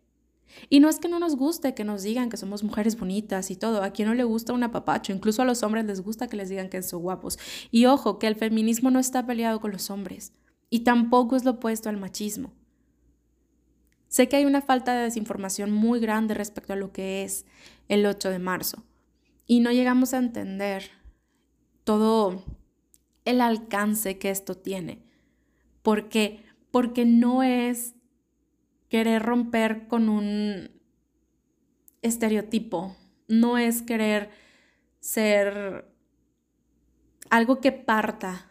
Y 0.68 0.80
no 0.80 0.88
es 0.88 0.98
que 0.98 1.08
no 1.08 1.18
nos 1.18 1.36
guste 1.36 1.74
que 1.74 1.84
nos 1.84 2.02
digan 2.02 2.28
que 2.28 2.36
somos 2.36 2.62
mujeres 2.62 2.98
bonitas 2.98 3.50
y 3.50 3.56
todo, 3.56 3.82
a 3.82 3.90
quien 3.90 4.08
no 4.08 4.14
le 4.14 4.24
gusta 4.24 4.52
un 4.52 4.62
apapacho, 4.62 5.12
incluso 5.12 5.42
a 5.42 5.44
los 5.46 5.62
hombres 5.62 5.86
les 5.86 6.02
gusta 6.02 6.28
que 6.28 6.36
les 6.36 6.48
digan 6.48 6.68
que 6.68 6.82
son 6.82 7.02
guapos. 7.02 7.38
Y 7.70 7.86
ojo, 7.86 8.18
que 8.18 8.26
el 8.26 8.36
feminismo 8.36 8.90
no 8.90 8.98
está 8.98 9.26
peleado 9.26 9.60
con 9.60 9.72
los 9.72 9.90
hombres 9.90 10.32
y 10.68 10.80
tampoco 10.80 11.36
es 11.36 11.44
lo 11.44 11.52
opuesto 11.52 11.88
al 11.88 11.98
machismo. 11.98 12.52
Sé 14.12 14.28
que 14.28 14.36
hay 14.36 14.44
una 14.44 14.60
falta 14.60 14.92
de 14.92 15.04
desinformación 15.04 15.70
muy 15.70 15.98
grande 15.98 16.34
respecto 16.34 16.74
a 16.74 16.76
lo 16.76 16.92
que 16.92 17.24
es 17.24 17.46
el 17.88 18.04
8 18.04 18.28
de 18.28 18.38
marzo 18.38 18.84
y 19.46 19.60
no 19.60 19.72
llegamos 19.72 20.12
a 20.12 20.18
entender 20.18 20.90
todo 21.82 22.44
el 23.24 23.40
alcance 23.40 24.18
que 24.18 24.28
esto 24.28 24.54
tiene. 24.54 25.02
¿Por 25.80 26.10
qué? 26.10 26.44
Porque 26.70 27.06
no 27.06 27.42
es 27.42 27.94
querer 28.90 29.22
romper 29.22 29.88
con 29.88 30.10
un 30.10 30.70
estereotipo, 32.02 32.94
no 33.28 33.56
es 33.56 33.80
querer 33.80 34.28
ser 35.00 35.90
algo 37.30 37.62
que 37.62 37.72
parta 37.72 38.50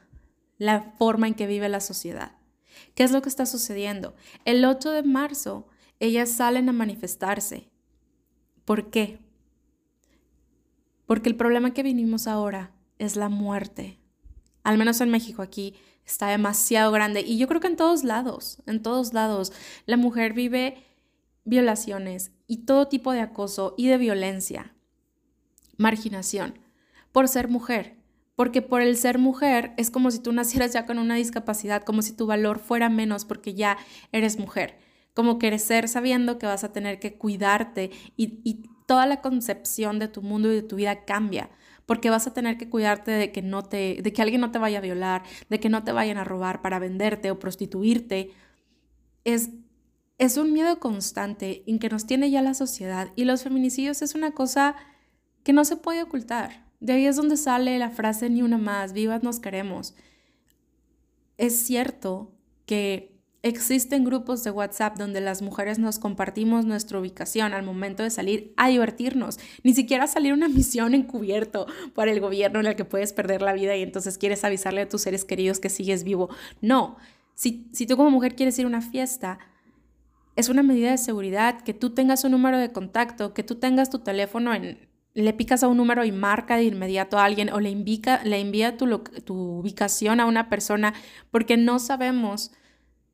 la 0.58 0.96
forma 0.98 1.28
en 1.28 1.36
que 1.36 1.46
vive 1.46 1.70
la 1.70 1.82
sociedad. 1.82 2.41
¿Qué 2.96 3.04
es 3.04 3.12
lo 3.12 3.22
que 3.22 3.30
está 3.30 3.46
sucediendo? 3.46 4.16
El 4.46 4.64
8 4.66 4.92
de 4.92 5.04
marzo, 5.04 5.68
ellas 6.00 6.30
salen 6.30 6.70
a 6.70 6.74
manifestarse. 6.74 7.70
¿Por 8.66 8.90
qué? 8.90 9.20
Porque 11.06 11.30
el 11.30 11.36
problema 11.36 11.74
que 11.74 11.84
vinimos 11.84 12.28
ahora 12.28 12.72
es 12.98 13.16
la 13.16 13.30
muerte. 13.30 14.00
Al 14.64 14.78
menos 14.78 15.02
en 15.02 15.10
México 15.10 15.42
aquí 15.42 15.76
está 16.06 16.28
demasiado 16.28 16.92
grande. 16.92 17.22
Y 17.22 17.38
yo 17.38 17.48
creo 17.48 17.62
que 17.62 17.68
en 17.68 17.76
todos 17.76 18.04
lados, 18.04 18.62
en 18.66 18.82
todos 18.82 19.14
lados, 19.14 19.52
la 19.86 19.98
mujer 19.98 20.34
vive 20.34 20.78
violaciones 21.44 22.32
y 22.48 22.66
todo 22.66 22.88
tipo 22.88 23.12
de 23.12 23.22
acoso 23.22 23.74
y 23.78 23.88
de 23.88 23.98
violencia, 23.98 24.76
marginación, 25.78 26.60
por 27.12 27.28
ser 27.28 27.48
mujer. 27.48 28.01
Porque 28.42 28.64
por 28.64 28.82
el 28.82 28.98
ser 28.98 29.20
mujer 29.20 29.72
es 29.78 29.92
como 29.92 30.10
si 30.10 30.18
tú 30.18 30.32
nacieras 30.32 30.74
ya 30.74 30.88
con 30.88 30.98
una 30.98 31.14
discapacidad, 31.14 31.84
como 31.84 32.02
si 32.02 32.12
tu 32.12 32.26
valor 32.26 32.58
fuera 32.58 32.90
menos 32.90 33.24
porque 33.24 33.54
ya 33.54 33.78
eres 34.12 34.40
mujer. 34.40 34.80
Como 35.14 35.38
crecer 35.38 35.88
sabiendo 35.88 36.40
que 36.40 36.48
vas 36.48 36.64
a 36.64 36.74
tener 36.74 36.98
que 36.98 37.14
cuidarte 37.14 37.92
y, 38.18 38.40
y 38.44 38.64
toda 38.88 39.06
la 39.06 39.22
concepción 39.22 40.00
de 40.00 40.08
tu 40.08 40.24
mundo 40.24 40.52
y 40.52 40.56
de 40.56 40.64
tu 40.64 40.78
vida 40.78 41.06
cambia 41.06 41.52
porque 41.86 42.10
vas 42.10 42.26
a 42.26 42.34
tener 42.34 42.58
que 42.58 42.68
cuidarte 42.68 43.12
de 43.12 43.32
que 43.32 43.44
no 43.44 43.62
te 43.62 44.02
de 44.02 44.12
que 44.12 44.24
alguien 44.24 44.42
no 44.42 44.50
te 44.50 44.58
vaya 44.58 44.80
a 44.80 44.82
violar, 44.82 45.22
de 45.52 45.60
que 45.60 45.70
no 45.70 45.84
te 45.84 45.92
vayan 45.92 46.18
a 46.18 46.24
robar 46.24 46.64
para 46.64 46.80
venderte 46.80 47.30
o 47.30 47.38
prostituirte. 47.38 48.32
Es 49.24 49.52
es 50.18 50.38
un 50.38 50.52
miedo 50.52 50.80
constante 50.80 51.62
en 51.68 51.78
que 51.78 51.90
nos 51.90 52.08
tiene 52.08 52.32
ya 52.32 52.42
la 52.42 52.56
sociedad 52.56 53.12
y 53.16 53.26
los 53.26 53.44
feminicidios 53.44 54.02
es 54.02 54.16
una 54.16 54.32
cosa 54.32 54.78
que 55.44 55.54
no 55.54 55.64
se 55.64 55.78
puede 55.78 56.02
ocultar. 56.02 56.71
De 56.82 56.94
ahí 56.94 57.06
es 57.06 57.16
donde 57.16 57.38
sale 57.38 57.78
la 57.78 57.92
frase 57.92 58.30
ni 58.30 58.42
una 58.42 58.58
más, 58.58 58.92
vivas 58.92 59.22
nos 59.22 59.40
queremos. 59.40 59.94
Es 61.38 61.56
cierto 61.56 62.34
que 62.66 63.12
existen 63.44 64.04
grupos 64.04 64.44
de 64.44 64.50
WhatsApp 64.50 64.98
donde 64.98 65.22
las 65.22 65.44
mujeres 65.44 65.78
nos 65.78 66.00
compartimos 66.00 66.66
nuestra 66.66 67.00
ubicación 67.00 67.54
al 67.54 67.64
momento 67.64 68.02
de 68.02 68.10
salir 68.10 68.54
a 68.58 68.68
divertirnos, 68.68 69.40
ni 69.64 69.76
siquiera 69.76 70.08
salir 70.08 70.34
una 70.34 70.48
misión 70.50 70.96
encubierto 70.96 71.68
para 71.94 72.12
el 72.12 72.20
gobierno 72.20 72.60
en 72.60 72.66
la 72.66 72.76
que 72.76 72.84
puedes 72.84 73.14
perder 73.14 73.44
la 73.44 73.54
vida 73.54 73.76
y 73.76 73.84
entonces 73.84 74.18
quieres 74.18 74.44
avisarle 74.44 74.82
a 74.82 74.90
tus 74.90 75.02
seres 75.02 75.24
queridos 75.24 75.60
que 75.60 75.70
sigues 75.70 76.04
vivo. 76.04 76.30
No, 76.62 76.98
si, 77.36 77.68
si 77.74 77.86
tú 77.86 77.96
como 77.96 78.10
mujer 78.10 78.36
quieres 78.36 78.58
ir 78.58 78.66
a 78.66 78.70
una 78.70 78.82
fiesta, 78.82 79.38
es 80.36 80.50
una 80.50 80.64
medida 80.64 80.90
de 80.90 80.98
seguridad 80.98 81.62
que 81.62 81.76
tú 81.76 81.92
tengas 81.92 82.24
un 82.24 82.32
número 82.32 82.58
de 82.58 82.72
contacto, 82.72 83.36
que 83.36 83.44
tú 83.44 83.56
tengas 83.56 83.92
tu 83.92 84.00
teléfono 84.00 84.52
en, 84.54 84.91
le 85.14 85.34
picas 85.34 85.64
a 85.64 85.68
un 85.68 85.78
número 85.78 86.06
y 86.06 86.12
marca 86.12 86.56
de 86.56 86.64
inmediato 86.64 87.18
a 87.18 87.26
alguien 87.26 87.52
o 87.52 87.60
le, 87.60 87.70
indica, 87.70 88.24
le 88.24 88.40
envía 88.40 88.78
tu, 88.78 89.00
tu 89.00 89.36
ubicación 89.36 90.20
a 90.20 90.26
una 90.26 90.50
persona 90.50 90.94
porque 91.32 91.58
no 91.58 91.80
sabemos 91.80 92.52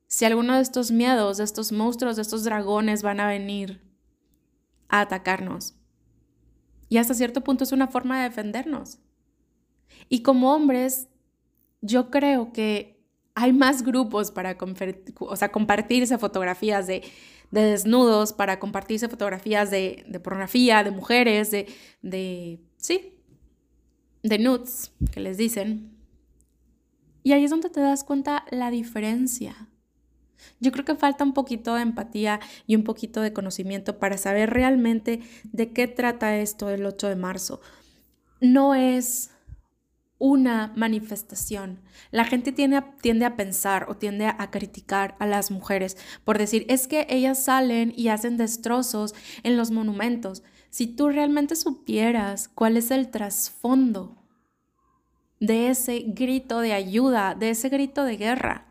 si 0.08 0.26
alguno 0.26 0.56
de 0.56 0.62
estos 0.62 0.92
miedos, 0.92 1.38
de 1.38 1.44
estos 1.44 1.72
monstruos, 1.72 2.16
de 2.16 2.22
estos 2.22 2.44
dragones 2.44 3.02
van 3.02 3.20
a 3.20 3.28
venir 3.28 3.82
a 4.88 5.02
atacarnos. 5.02 5.76
Y 6.90 6.98
hasta 6.98 7.14
cierto 7.14 7.44
punto 7.44 7.64
es 7.64 7.72
una 7.72 7.88
forma 7.88 8.18
de 8.18 8.30
defendernos. 8.30 9.00
Y 10.08 10.22
como 10.22 10.54
hombres, 10.54 11.10
yo 11.82 12.10
creo 12.10 12.54
que 12.54 13.06
hay 13.36 13.52
más 13.52 13.84
grupos 13.84 14.32
para 14.32 14.58
o 15.20 15.36
sea, 15.36 15.52
compartirse 15.52 16.18
fotografías 16.18 16.88
de, 16.88 17.04
desnudos, 17.52 18.34
para 18.34 18.60
compartirse 18.60 19.10
fotografías 19.10 19.72
de, 19.72 20.06
pornografía, 20.24 20.84
de 20.84 20.92
mujeres, 20.92 21.52
de, 21.52 21.68
de, 22.02 22.60
sí, 22.78 23.14
de 24.24 24.40
nudes, 24.40 24.92
que 25.12 25.20
les 25.20 25.38
dicen. 25.38 25.98
Y 27.24 27.34
ahí 27.34 27.44
es 27.44 27.52
donde 27.52 27.70
te 27.70 27.82
das 27.82 28.04
cuenta 28.04 28.46
la 28.52 28.72
diferencia. 28.72 29.70
Yo 30.60 30.72
creo 30.72 30.86
que 30.86 30.96
falta 30.96 31.24
un 31.24 31.34
poquito 31.34 31.76
de 31.76 31.82
empatía 31.82 32.40
y 32.66 32.76
un 32.76 32.84
poquito 32.84 33.22
de 33.22 33.34
conocimiento 33.34 34.00
para 34.00 34.18
saber 34.18 34.52
realmente 34.52 35.22
de 35.44 35.74
qué 35.74 35.88
trata 35.88 36.38
esto 36.38 36.68
del 36.68 36.86
8 36.86 37.10
de 37.10 37.16
marzo. 37.16 37.62
No 38.40 38.76
es 38.76 39.32
una 40.20 40.74
manifestación. 40.76 41.80
La 42.12 42.26
gente 42.26 42.52
tiende 42.52 42.78
a, 43.26 43.36
pensar 43.36 43.86
o 43.90 43.98
tiende 43.98 44.26
a 44.26 44.52
criticar 44.52 45.16
a 45.20 45.26
las 45.26 45.52
mujeres 45.52 45.98
por 46.24 46.38
decir, 46.38 46.66
es 46.70 46.88
que 46.88 47.06
ellas 47.10 47.44
salen 47.44 47.94
y 47.96 48.10
hacen 48.10 48.38
destrozos 48.38 49.14
en 49.44 49.58
los 49.58 49.72
monumentos. 49.72 50.44
Si 50.70 50.88
tú 50.88 51.10
realmente 51.10 51.56
supieras 51.56 52.48
cuál 52.48 52.78
es 52.78 52.92
el 52.92 53.10
trasfondo 53.10 54.18
de 55.40 55.70
ese 55.70 56.04
grito 56.08 56.60
de 56.60 56.74
ayuda, 56.74 57.36
de 57.36 57.52
ese 57.52 57.70
grito 57.70 58.04
de 58.04 58.18
guerra, 58.18 58.66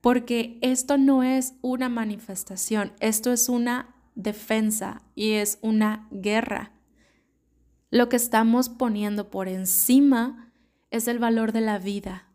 porque 0.00 0.58
esto 0.60 0.98
no 0.98 1.22
es 1.22 1.54
una 1.62 1.88
manifestación, 1.88 2.92
esto 3.00 3.32
es 3.32 3.48
una 3.48 3.94
defensa 4.14 5.02
y 5.14 5.32
es 5.32 5.58
una 5.62 6.08
guerra. 6.10 6.72
Lo 7.90 8.08
que 8.08 8.16
estamos 8.16 8.68
poniendo 8.68 9.30
por 9.30 9.48
encima 9.48 10.43
es 10.94 11.08
el 11.08 11.18
valor 11.18 11.50
de 11.50 11.60
la 11.60 11.80
vida. 11.80 12.28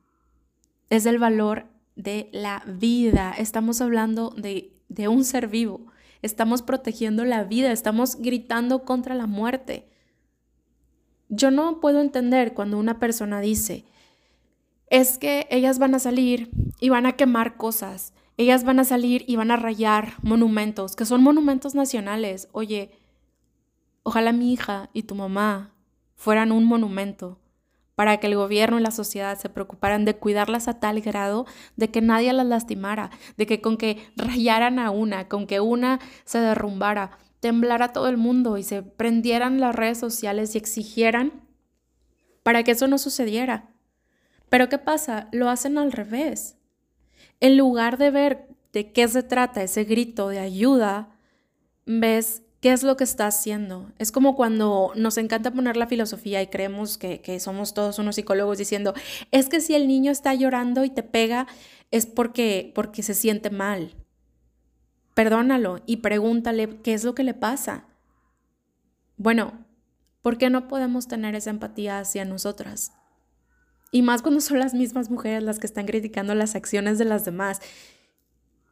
Es 0.89 1.05
el 1.05 1.17
valor 1.17 1.67
de 1.95 2.29
la 2.33 2.61
vida. 2.67 3.33
Estamos 3.37 3.79
hablando 3.79 4.31
de, 4.31 4.73
de 4.89 5.07
un 5.07 5.23
ser 5.23 5.47
vivo. 5.47 5.85
Estamos 6.21 6.61
protegiendo 6.61 7.23
la 7.23 7.45
vida. 7.45 7.71
Estamos 7.71 8.17
gritando 8.17 8.83
contra 8.83 9.15
la 9.15 9.27
muerte. 9.27 9.87
Yo 11.29 11.51
no 11.51 11.79
puedo 11.79 12.01
entender 12.01 12.53
cuando 12.53 12.77
una 12.77 12.99
persona 12.99 13.39
dice, 13.39 13.85
es 14.87 15.17
que 15.17 15.47
ellas 15.49 15.79
van 15.79 15.95
a 15.95 15.99
salir 15.99 16.49
y 16.81 16.89
van 16.89 17.05
a 17.05 17.13
quemar 17.13 17.55
cosas. 17.55 18.13
Ellas 18.35 18.65
van 18.65 18.81
a 18.81 18.83
salir 18.83 19.23
y 19.25 19.37
van 19.37 19.51
a 19.51 19.57
rayar 19.57 20.15
monumentos, 20.21 20.97
que 20.97 21.05
son 21.05 21.23
monumentos 21.23 21.75
nacionales. 21.75 22.49
Oye, 22.51 22.91
ojalá 24.03 24.33
mi 24.33 24.51
hija 24.51 24.89
y 24.91 25.03
tu 25.03 25.15
mamá 25.15 25.71
fueran 26.17 26.51
un 26.51 26.65
monumento 26.65 27.39
para 27.99 28.15
que 28.21 28.27
el 28.27 28.37
gobierno 28.37 28.79
y 28.79 28.81
la 28.81 28.91
sociedad 28.91 29.37
se 29.37 29.49
preocuparan 29.49 30.05
de 30.05 30.15
cuidarlas 30.15 30.69
a 30.69 30.79
tal 30.79 31.01
grado 31.01 31.45
de 31.75 31.91
que 31.91 31.99
nadie 31.99 32.31
las 32.31 32.45
lastimara, 32.45 33.09
de 33.35 33.45
que 33.45 33.59
con 33.59 33.75
que 33.75 33.97
rayaran 34.15 34.79
a 34.79 34.89
una, 34.89 35.27
con 35.27 35.45
que 35.45 35.59
una 35.59 35.99
se 36.23 36.39
derrumbara, 36.39 37.17
temblara 37.41 37.91
todo 37.91 38.07
el 38.07 38.15
mundo 38.15 38.57
y 38.57 38.63
se 38.63 38.83
prendieran 38.83 39.59
las 39.59 39.75
redes 39.75 39.97
sociales 39.97 40.55
y 40.55 40.59
exigieran 40.59 41.45
para 42.41 42.63
que 42.63 42.71
eso 42.71 42.87
no 42.87 42.97
sucediera. 42.99 43.67
Pero 44.47 44.69
¿qué 44.69 44.77
pasa? 44.77 45.27
Lo 45.33 45.49
hacen 45.49 45.77
al 45.77 45.91
revés. 45.91 46.55
En 47.41 47.57
lugar 47.57 47.97
de 47.97 48.11
ver 48.11 48.47
de 48.71 48.93
qué 48.93 49.09
se 49.09 49.23
trata 49.23 49.61
ese 49.61 49.83
grito 49.83 50.29
de 50.29 50.39
ayuda, 50.39 51.09
ves 51.85 52.43
¿Qué 52.61 52.73
es 52.73 52.83
lo 52.83 52.97
que 52.97 53.05
está 53.05 53.27
haciendo? 53.27 53.91
Es 53.99 54.11
como 54.11 54.35
cuando 54.35 54.91
nos 54.95 55.17
encanta 55.17 55.51
poner 55.51 55.77
la 55.77 55.87
filosofía 55.87 56.41
y 56.41 56.47
creemos 56.47 56.97
que, 56.97 57.21
que, 57.21 57.39
somos 57.39 57.73
todos 57.73 57.99
unos 57.99 58.15
psicólogos 58.15 58.57
diciendo, 58.57 58.93
es 59.31 59.47
que 59.47 59.61
si 59.61 59.75
el 59.75 59.87
niño 59.87 60.11
está 60.11 60.33
llorando 60.33 60.83
y 60.83 60.89
te 60.89 61.03
pega, 61.03 61.47
es 61.91 62.05
porque, 62.05 62.71
porque 62.75 63.01
se 63.01 63.13
siente 63.13 63.49
mal. 63.49 63.95
Perdónalo 65.13 65.81
y 65.85 65.97
pregúntale 65.97 66.81
qué 66.81 66.93
es 66.93 67.05
lo 67.05 67.15
que 67.15 67.23
le 67.23 67.33
pasa. 67.33 67.85
Bueno, 69.15 69.65
¿por 70.21 70.37
qué 70.37 70.49
no 70.49 70.67
podemos 70.67 71.07
tener 71.07 71.35
esa 71.35 71.49
empatía 71.49 71.99
hacia 71.99 72.25
nosotras? 72.25 72.91
Y 73.91 74.01
más 74.01 74.21
cuando 74.21 74.41
son 74.41 74.59
las 74.59 74.73
mismas 74.73 75.09
mujeres 75.09 75.43
las 75.43 75.59
que 75.59 75.67
están 75.67 75.85
criticando 75.85 76.35
las 76.35 76.55
acciones 76.55 76.97
de 76.99 77.05
las 77.05 77.25
demás 77.25 77.61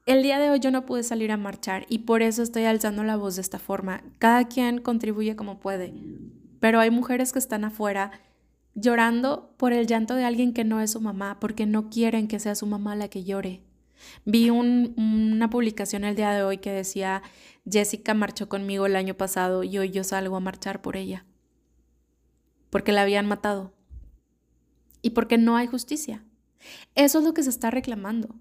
el 0.08 0.24
día 0.24 0.40
de 0.40 0.50
hoy 0.50 0.60
yo 0.60 0.72
no 0.72 0.86
pude 0.86 1.04
salir 1.04 1.34
a 1.34 1.38
marchar 1.38 1.86
y 1.90 2.00
por 2.00 2.22
eso 2.22 2.42
estoy 2.42 2.64
alzando 2.64 3.04
la 3.04 3.18
voz 3.18 3.36
de 3.36 3.42
esta 3.42 3.60
forma. 3.60 4.02
Cada 4.20 4.48
quien 4.48 4.80
contribuye 4.80 5.36
como 5.36 5.60
puede, 5.60 5.94
pero 6.62 6.80
hay 6.80 6.90
mujeres 6.90 7.34
que 7.34 7.40
están 7.40 7.66
afuera 7.66 8.12
llorando 8.74 9.54
por 9.58 9.74
el 9.74 9.86
llanto 9.86 10.16
de 10.16 10.24
alguien 10.24 10.54
que 10.54 10.64
no 10.64 10.80
es 10.80 10.92
su 10.92 11.02
mamá, 11.02 11.40
porque 11.42 11.66
no 11.66 11.90
quieren 11.90 12.30
que 12.30 12.40
sea 12.40 12.56
su 12.56 12.66
mamá 12.66 12.96
la 12.96 13.10
que 13.10 13.26
llore. 13.26 13.64
Vi 14.24 14.50
una 14.50 15.50
publicación 15.50 16.06
el 16.06 16.16
día 16.16 16.32
de 16.32 16.44
hoy 16.44 16.60
que 16.60 16.72
decía, 16.72 17.22
Jessica 17.70 18.14
marchó 18.14 18.48
conmigo 18.48 18.86
el 18.86 18.96
año 18.96 19.16
pasado 19.16 19.64
y 19.64 19.78
hoy 19.78 19.90
yo 19.90 20.06
salgo 20.06 20.38
a 20.38 20.40
marchar 20.40 20.82
por 20.82 20.96
ella, 20.96 21.26
porque 22.70 22.94
la 22.94 23.02
habían 23.02 23.28
matado 23.28 23.74
y 25.02 25.10
porque 25.10 25.38
no 25.38 25.58
hay 25.58 25.68
justicia. 25.68 26.24
Eso 26.96 27.20
es 27.20 27.26
lo 27.26 27.34
que 27.34 27.44
se 27.44 27.50
está 27.50 27.72
reclamando. 27.72 28.36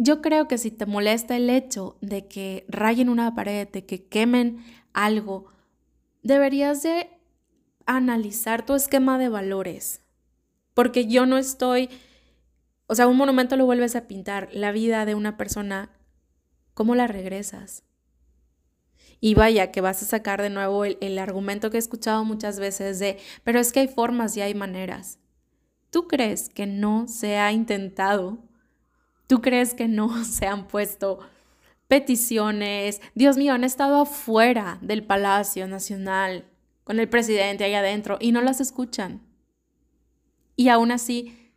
Yo 0.00 0.22
creo 0.22 0.46
que 0.46 0.58
si 0.58 0.70
te 0.70 0.86
molesta 0.86 1.36
el 1.36 1.50
hecho 1.50 1.98
de 2.00 2.28
que 2.28 2.64
rayen 2.68 3.08
una 3.08 3.34
pared, 3.34 3.66
de 3.66 3.84
que 3.84 4.06
quemen 4.06 4.64
algo, 4.92 5.46
deberías 6.22 6.84
de 6.84 7.10
analizar 7.84 8.64
tu 8.64 8.74
esquema 8.74 9.18
de 9.18 9.28
valores. 9.28 10.02
Porque 10.72 11.08
yo 11.08 11.26
no 11.26 11.36
estoy, 11.36 11.90
o 12.86 12.94
sea, 12.94 13.08
un 13.08 13.16
monumento 13.16 13.56
lo 13.56 13.66
vuelves 13.66 13.96
a 13.96 14.06
pintar, 14.06 14.48
la 14.52 14.70
vida 14.70 15.04
de 15.04 15.16
una 15.16 15.36
persona, 15.36 15.90
¿cómo 16.74 16.94
la 16.94 17.08
regresas? 17.08 17.82
Y 19.18 19.34
vaya, 19.34 19.72
que 19.72 19.80
vas 19.80 20.00
a 20.04 20.06
sacar 20.06 20.40
de 20.40 20.50
nuevo 20.50 20.84
el, 20.84 20.96
el 21.00 21.18
argumento 21.18 21.70
que 21.70 21.76
he 21.76 21.80
escuchado 21.80 22.24
muchas 22.24 22.60
veces 22.60 23.00
de, 23.00 23.18
pero 23.42 23.58
es 23.58 23.72
que 23.72 23.80
hay 23.80 23.88
formas 23.88 24.36
y 24.36 24.42
hay 24.42 24.54
maneras. 24.54 25.18
¿Tú 25.90 26.06
crees 26.06 26.48
que 26.50 26.66
no 26.66 27.08
se 27.08 27.38
ha 27.38 27.50
intentado? 27.50 28.47
¿Tú 29.28 29.40
crees 29.40 29.74
que 29.74 29.86
no 29.86 30.24
se 30.24 30.46
han 30.46 30.66
puesto 30.66 31.20
peticiones? 31.86 33.00
Dios 33.14 33.36
mío, 33.36 33.52
han 33.54 33.62
estado 33.62 34.00
afuera 34.00 34.78
del 34.82 35.04
Palacio 35.04 35.68
Nacional 35.68 36.44
con 36.82 36.98
el 36.98 37.08
presidente 37.08 37.62
ahí 37.62 37.74
adentro 37.74 38.16
y 38.20 38.32
no 38.32 38.40
las 38.40 38.60
escuchan. 38.60 39.22
Y 40.56 40.70
aún 40.70 40.90
así 40.90 41.48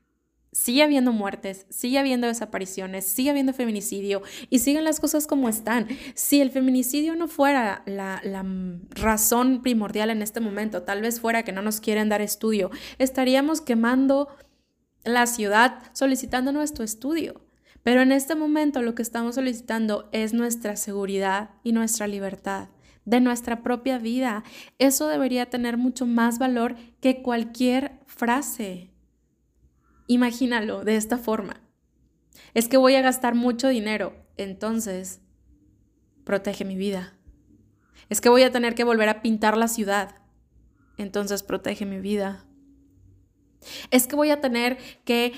sigue 0.51 0.83
habiendo 0.83 1.13
muertes, 1.13 1.65
sigue 1.69 1.97
habiendo 1.97 2.27
desapariciones, 2.27 3.05
sigue 3.05 3.29
habiendo 3.29 3.53
feminicidio 3.53 4.21
y 4.49 4.59
siguen 4.59 4.83
las 4.83 4.99
cosas 4.99 5.25
como 5.25 5.47
están. 5.47 5.87
Si 6.13 6.41
el 6.41 6.51
feminicidio 6.51 7.15
no 7.15 7.27
fuera 7.27 7.83
la, 7.85 8.21
razón 8.89 9.61
primordial 9.61 10.09
en 10.09 10.21
este 10.21 10.41
momento, 10.41 10.83
tal 10.83 11.01
vez 11.01 11.21
fuera 11.21 11.43
que 11.43 11.53
no 11.53 11.61
nos 11.61 11.79
quieren 11.79 12.09
dar 12.09 12.21
estudio, 12.21 12.69
estaríamos 12.99 13.61
quemando 13.61 14.27
la 15.03 15.25
ciudad 15.25 15.81
solicitando 15.93 16.51
nuestro 16.51 16.83
estudio. 16.83 17.41
Pero 17.83 18.01
en 18.01 18.11
este 18.11 18.35
momento 18.35 18.81
lo 18.81 18.95
que 18.95 19.01
estamos 19.01 19.35
solicitando 19.35 20.09
es 20.11 20.33
nuestra 20.33 20.75
seguridad 20.75 21.51
y 21.63 21.71
nuestra 21.71 22.07
libertad 22.07 22.69
de 23.05 23.19
nuestra 23.19 23.63
propia 23.63 23.97
vida. 23.97 24.43
Eso 24.79 25.07
debería 25.07 25.49
tener 25.49 25.77
mucho 25.77 26.05
más 26.05 26.39
valor 26.39 26.75
que 26.99 27.21
cualquier 27.21 27.99
frase. 28.05 28.91
Imagínalo 30.07 30.83
de 30.83 30.95
esta 30.95 31.17
forma. 31.17 31.61
Es 32.53 32.67
que 32.67 32.77
voy 32.77 32.95
a 32.95 33.01
gastar 33.01 33.35
mucho 33.35 33.69
dinero, 33.69 34.13
entonces 34.37 35.21
protege 36.23 36.65
mi 36.65 36.75
vida. 36.75 37.17
Es 38.09 38.19
que 38.19 38.29
voy 38.29 38.43
a 38.43 38.51
tener 38.51 38.75
que 38.75 38.83
volver 38.83 39.09
a 39.09 39.21
pintar 39.21 39.57
la 39.57 39.67
ciudad, 39.67 40.15
entonces 40.97 41.43
protege 41.43 41.85
mi 41.85 41.99
vida. 41.99 42.45
Es 43.89 44.07
que 44.07 44.15
voy 44.15 44.31
a 44.31 44.41
tener 44.41 44.77
que, 45.05 45.33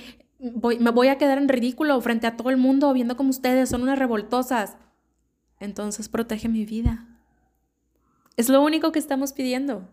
me 0.80 0.92
voy 0.92 1.08
a 1.08 1.18
quedar 1.18 1.38
en 1.38 1.50
ridículo 1.50 2.00
frente 2.02 2.28
a 2.28 2.36
todo 2.36 2.50
el 2.50 2.58
mundo 2.58 2.92
viendo 2.94 3.16
como 3.16 3.30
ustedes 3.30 3.70
son 3.70 3.84
unas 3.84 3.98
revoltosas, 3.98 4.78
entonces 5.60 6.10
protege 6.10 6.50
mi 6.50 6.66
vida. 6.66 7.08
Es 8.36 8.50
lo 8.50 8.62
único 8.62 8.92
que 8.92 9.00
estamos 9.00 9.32
pidiendo. 9.32 9.88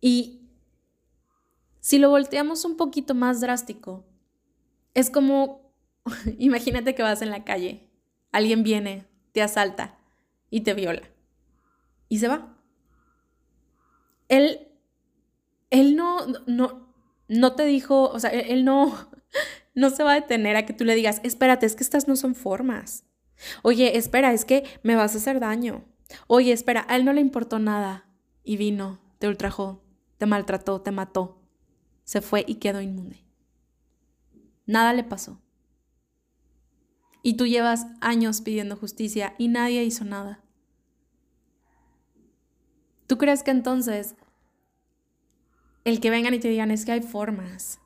Y 0.00 0.48
si 1.80 1.98
lo 1.98 2.10
volteamos 2.10 2.64
un 2.64 2.76
poquito 2.76 3.14
más 3.14 3.40
drástico, 3.40 4.04
es 4.94 5.10
como, 5.10 5.72
imagínate 6.38 6.94
que 6.94 7.02
vas 7.02 7.22
en 7.22 7.30
la 7.30 7.44
calle, 7.44 7.88
alguien 8.32 8.62
viene, 8.62 9.06
te 9.32 9.42
asalta 9.42 9.98
y 10.50 10.62
te 10.62 10.74
viola 10.74 11.02
y 12.08 12.18
se 12.18 12.28
va. 12.28 12.56
Él, 14.28 14.68
él 15.70 15.96
no, 15.96 16.26
no, 16.46 16.94
no 17.28 17.54
te 17.54 17.64
dijo, 17.64 18.08
o 18.08 18.20
sea, 18.20 18.30
él, 18.30 18.64
no, 18.64 19.10
no 19.74 19.90
se 19.90 20.02
va 20.02 20.12
a 20.12 20.20
detener 20.20 20.56
a 20.56 20.66
que 20.66 20.72
tú 20.72 20.84
le 20.84 20.94
digas, 20.94 21.20
espérate, 21.24 21.66
es 21.66 21.76
que 21.76 21.82
estas 21.82 22.08
no 22.08 22.16
son 22.16 22.34
formas. 22.34 23.04
Oye, 23.62 23.96
espera, 23.96 24.32
es 24.32 24.44
que 24.44 24.64
me 24.82 24.96
vas 24.96 25.14
a 25.14 25.18
hacer 25.18 25.40
daño. 25.40 25.84
Oye, 26.26 26.52
espera, 26.52 26.86
a 26.88 26.96
él 26.96 27.04
no 27.04 27.12
le 27.12 27.20
importó 27.20 27.58
nada 27.58 28.08
y 28.44 28.56
vino, 28.56 29.00
te 29.18 29.28
ultrajó, 29.28 29.82
te 30.18 30.26
maltrató, 30.26 30.80
te 30.80 30.90
mató 30.92 31.44
se 32.04 32.20
fue 32.20 32.44
y 32.46 32.56
quedó 32.56 32.80
inmune. 32.80 33.24
Nada 34.66 34.92
le 34.92 35.04
pasó. 35.04 35.40
Y 37.22 37.36
tú 37.36 37.46
llevas 37.46 37.86
años 38.00 38.42
pidiendo 38.42 38.76
justicia 38.76 39.34
y 39.38 39.48
nadie 39.48 39.82
hizo 39.82 40.04
nada. 40.04 40.44
¿Tú 43.06 43.18
crees 43.18 43.42
que 43.42 43.50
entonces 43.50 44.14
el 45.84 46.00
que 46.00 46.10
vengan 46.10 46.34
y 46.34 46.38
te 46.38 46.48
digan 46.48 46.70
es 46.70 46.84
que 46.84 46.92
hay 46.92 47.02
formas? 47.02 47.80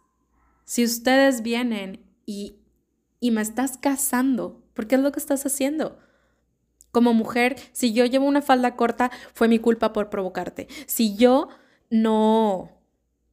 Si 0.68 0.84
ustedes 0.84 1.40
vienen 1.40 2.04
y, 2.26 2.58
y 3.20 3.30
me 3.30 3.40
estás 3.40 3.78
casando, 3.78 4.62
¿por 4.74 4.86
qué 4.86 4.96
es 4.96 5.00
lo 5.00 5.12
que 5.12 5.18
estás 5.18 5.46
haciendo? 5.46 5.98
Como 6.92 7.14
mujer, 7.14 7.56
si 7.72 7.94
yo 7.94 8.04
llevo 8.04 8.26
una 8.26 8.42
falda 8.42 8.76
corta, 8.76 9.10
fue 9.32 9.48
mi 9.48 9.58
culpa 9.58 9.94
por 9.94 10.10
provocarte. 10.10 10.68
Si 10.86 11.16
yo 11.16 11.48
no 11.88 12.82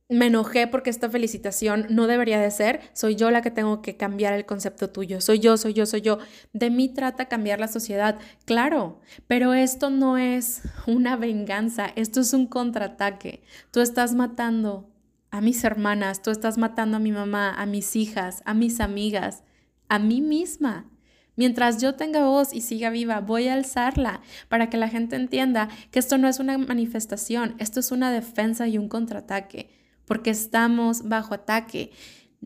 me 0.07 0.27
enojé 0.27 0.67
porque 0.67 0.89
esta 0.89 1.09
felicitación 1.09 1.87
no 1.89 2.07
debería 2.07 2.39
de 2.39 2.51
ser, 2.51 2.79
soy 2.93 3.15
yo 3.17 3.29
la 3.31 3.41
que 3.41 3.51
tengo 3.51 3.81
que 3.81 3.97
cambiar 3.97 4.31
el 4.31 4.45
concepto 4.45 4.89
tuyo, 4.89 5.19
soy 5.19 5.39
yo, 5.39 5.57
soy 5.57 5.73
yo, 5.73 5.85
soy 5.85 5.99
yo. 5.99 6.19
De 6.53 6.69
mí 6.69 6.87
trata 6.87 7.27
cambiar 7.27 7.59
la 7.59 7.67
sociedad, 7.67 8.17
claro, 8.45 9.01
pero 9.27 9.53
esto 9.53 9.89
no 9.89 10.17
es 10.17 10.61
una 10.87 11.17
venganza, 11.17 11.87
esto 11.97 12.21
es 12.21 12.31
un 12.31 12.47
contraataque. 12.47 13.43
Tú 13.71 13.81
estás 13.81 14.13
matando 14.13 14.94
a 15.35 15.41
mis 15.41 15.63
hermanas, 15.65 16.21
tú 16.21 16.31
estás 16.31 16.57
matando 16.57 16.97
a 16.97 16.99
mi 17.01 17.11
mamá, 17.11 17.53
a 17.53 17.65
mis 17.65 17.95
hijas, 17.97 18.41
a 18.45 18.53
mis 18.53 18.79
amigas, 18.79 19.43
a 19.89 19.99
mí 19.99 20.21
misma. 20.21 20.89
Mientras 21.35 21.81
yo 21.81 21.95
tenga 21.95 22.23
voz 22.25 22.53
y 22.53 22.61
siga 22.61 22.89
viva, 22.89 23.19
voy 23.19 23.49
a 23.49 23.53
alzarla 23.53 24.21
para 24.47 24.69
que 24.69 24.77
la 24.77 24.87
gente 24.87 25.17
entienda 25.17 25.67
que 25.91 25.99
esto 25.99 26.17
no 26.17 26.29
es 26.29 26.39
una 26.39 26.57
manifestación, 26.57 27.55
esto 27.57 27.81
es 27.81 27.91
una 27.91 28.11
defensa 28.11 28.67
y 28.69 28.77
un 28.77 28.87
contraataque 28.87 29.69
porque 30.05 30.29
estamos 30.29 31.09
bajo 31.09 31.33
ataque. 31.33 31.91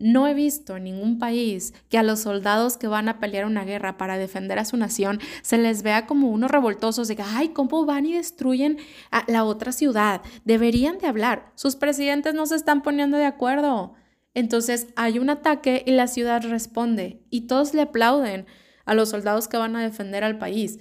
No 0.00 0.26
he 0.26 0.32
visto 0.32 0.78
en 0.78 0.84
ningún 0.84 1.18
país 1.18 1.74
que 1.90 1.98
a 1.98 2.02
los 2.02 2.20
soldados 2.20 2.78
que 2.78 2.86
van 2.86 3.10
a 3.10 3.20
pelear 3.20 3.44
una 3.44 3.66
guerra 3.66 3.98
para 3.98 4.16
defender 4.16 4.58
a 4.58 4.64
su 4.64 4.78
nación 4.78 5.20
se 5.42 5.58
les 5.58 5.82
vea 5.82 6.06
como 6.06 6.30
unos 6.30 6.50
revoltosos 6.50 7.06
de 7.06 7.16
que, 7.16 7.22
ay, 7.22 7.50
¿cómo 7.50 7.84
van 7.84 8.06
y 8.06 8.14
destruyen 8.14 8.78
a 9.10 9.24
la 9.30 9.44
otra 9.44 9.72
ciudad? 9.72 10.22
Deberían 10.46 10.96
de 10.96 11.06
hablar. 11.06 11.52
Sus 11.54 11.76
presidentes 11.76 12.32
no 12.32 12.46
se 12.46 12.56
están 12.56 12.80
poniendo 12.80 13.18
de 13.18 13.26
acuerdo. 13.26 13.92
Entonces 14.32 14.86
hay 14.96 15.18
un 15.18 15.28
ataque 15.28 15.84
y 15.86 15.90
la 15.90 16.06
ciudad 16.06 16.42
responde 16.44 17.22
y 17.28 17.42
todos 17.42 17.74
le 17.74 17.82
aplauden 17.82 18.46
a 18.86 18.94
los 18.94 19.10
soldados 19.10 19.48
que 19.48 19.58
van 19.58 19.76
a 19.76 19.82
defender 19.82 20.24
al 20.24 20.38
país. 20.38 20.78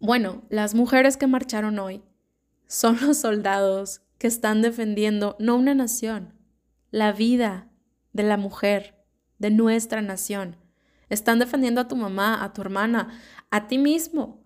Bueno, 0.00 0.42
las 0.50 0.74
mujeres 0.74 1.16
que 1.16 1.28
marcharon 1.28 1.78
hoy 1.78 2.02
son 2.66 2.98
los 3.00 3.18
soldados 3.18 4.00
que 4.18 4.26
están 4.26 4.60
defendiendo 4.60 5.36
no 5.38 5.54
una 5.54 5.76
nación, 5.76 6.34
la 6.90 7.12
vida 7.12 7.65
de 8.16 8.22
la 8.24 8.36
mujer, 8.36 8.94
de 9.38 9.50
nuestra 9.50 10.02
nación. 10.02 10.56
Están 11.08 11.38
defendiendo 11.38 11.80
a 11.80 11.88
tu 11.88 11.94
mamá, 11.94 12.42
a 12.42 12.52
tu 12.52 12.62
hermana, 12.62 13.20
a 13.50 13.68
ti 13.68 13.78
mismo. 13.78 14.42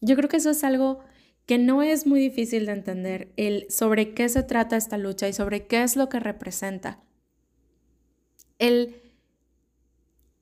Yo 0.00 0.16
creo 0.16 0.28
que 0.28 0.38
eso 0.38 0.50
es 0.50 0.64
algo 0.64 1.00
que 1.44 1.58
no 1.58 1.82
es 1.82 2.06
muy 2.06 2.20
difícil 2.20 2.64
de 2.64 2.72
entender, 2.72 3.32
el 3.36 3.66
sobre 3.70 4.14
qué 4.14 4.28
se 4.28 4.44
trata 4.44 4.76
esta 4.76 4.96
lucha 4.96 5.28
y 5.28 5.32
sobre 5.32 5.66
qué 5.66 5.82
es 5.82 5.96
lo 5.96 6.08
que 6.08 6.20
representa. 6.20 7.02
El, 8.58 8.94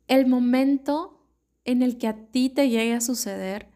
el 0.07 0.27
momento 0.27 1.27
en 1.65 1.83
el 1.83 1.97
que 1.97 2.09
a 2.09 2.27
ti 2.31 2.51
te 2.51 2.69
llegue 2.69 2.95
a 2.95 3.01
suceder 3.01 3.68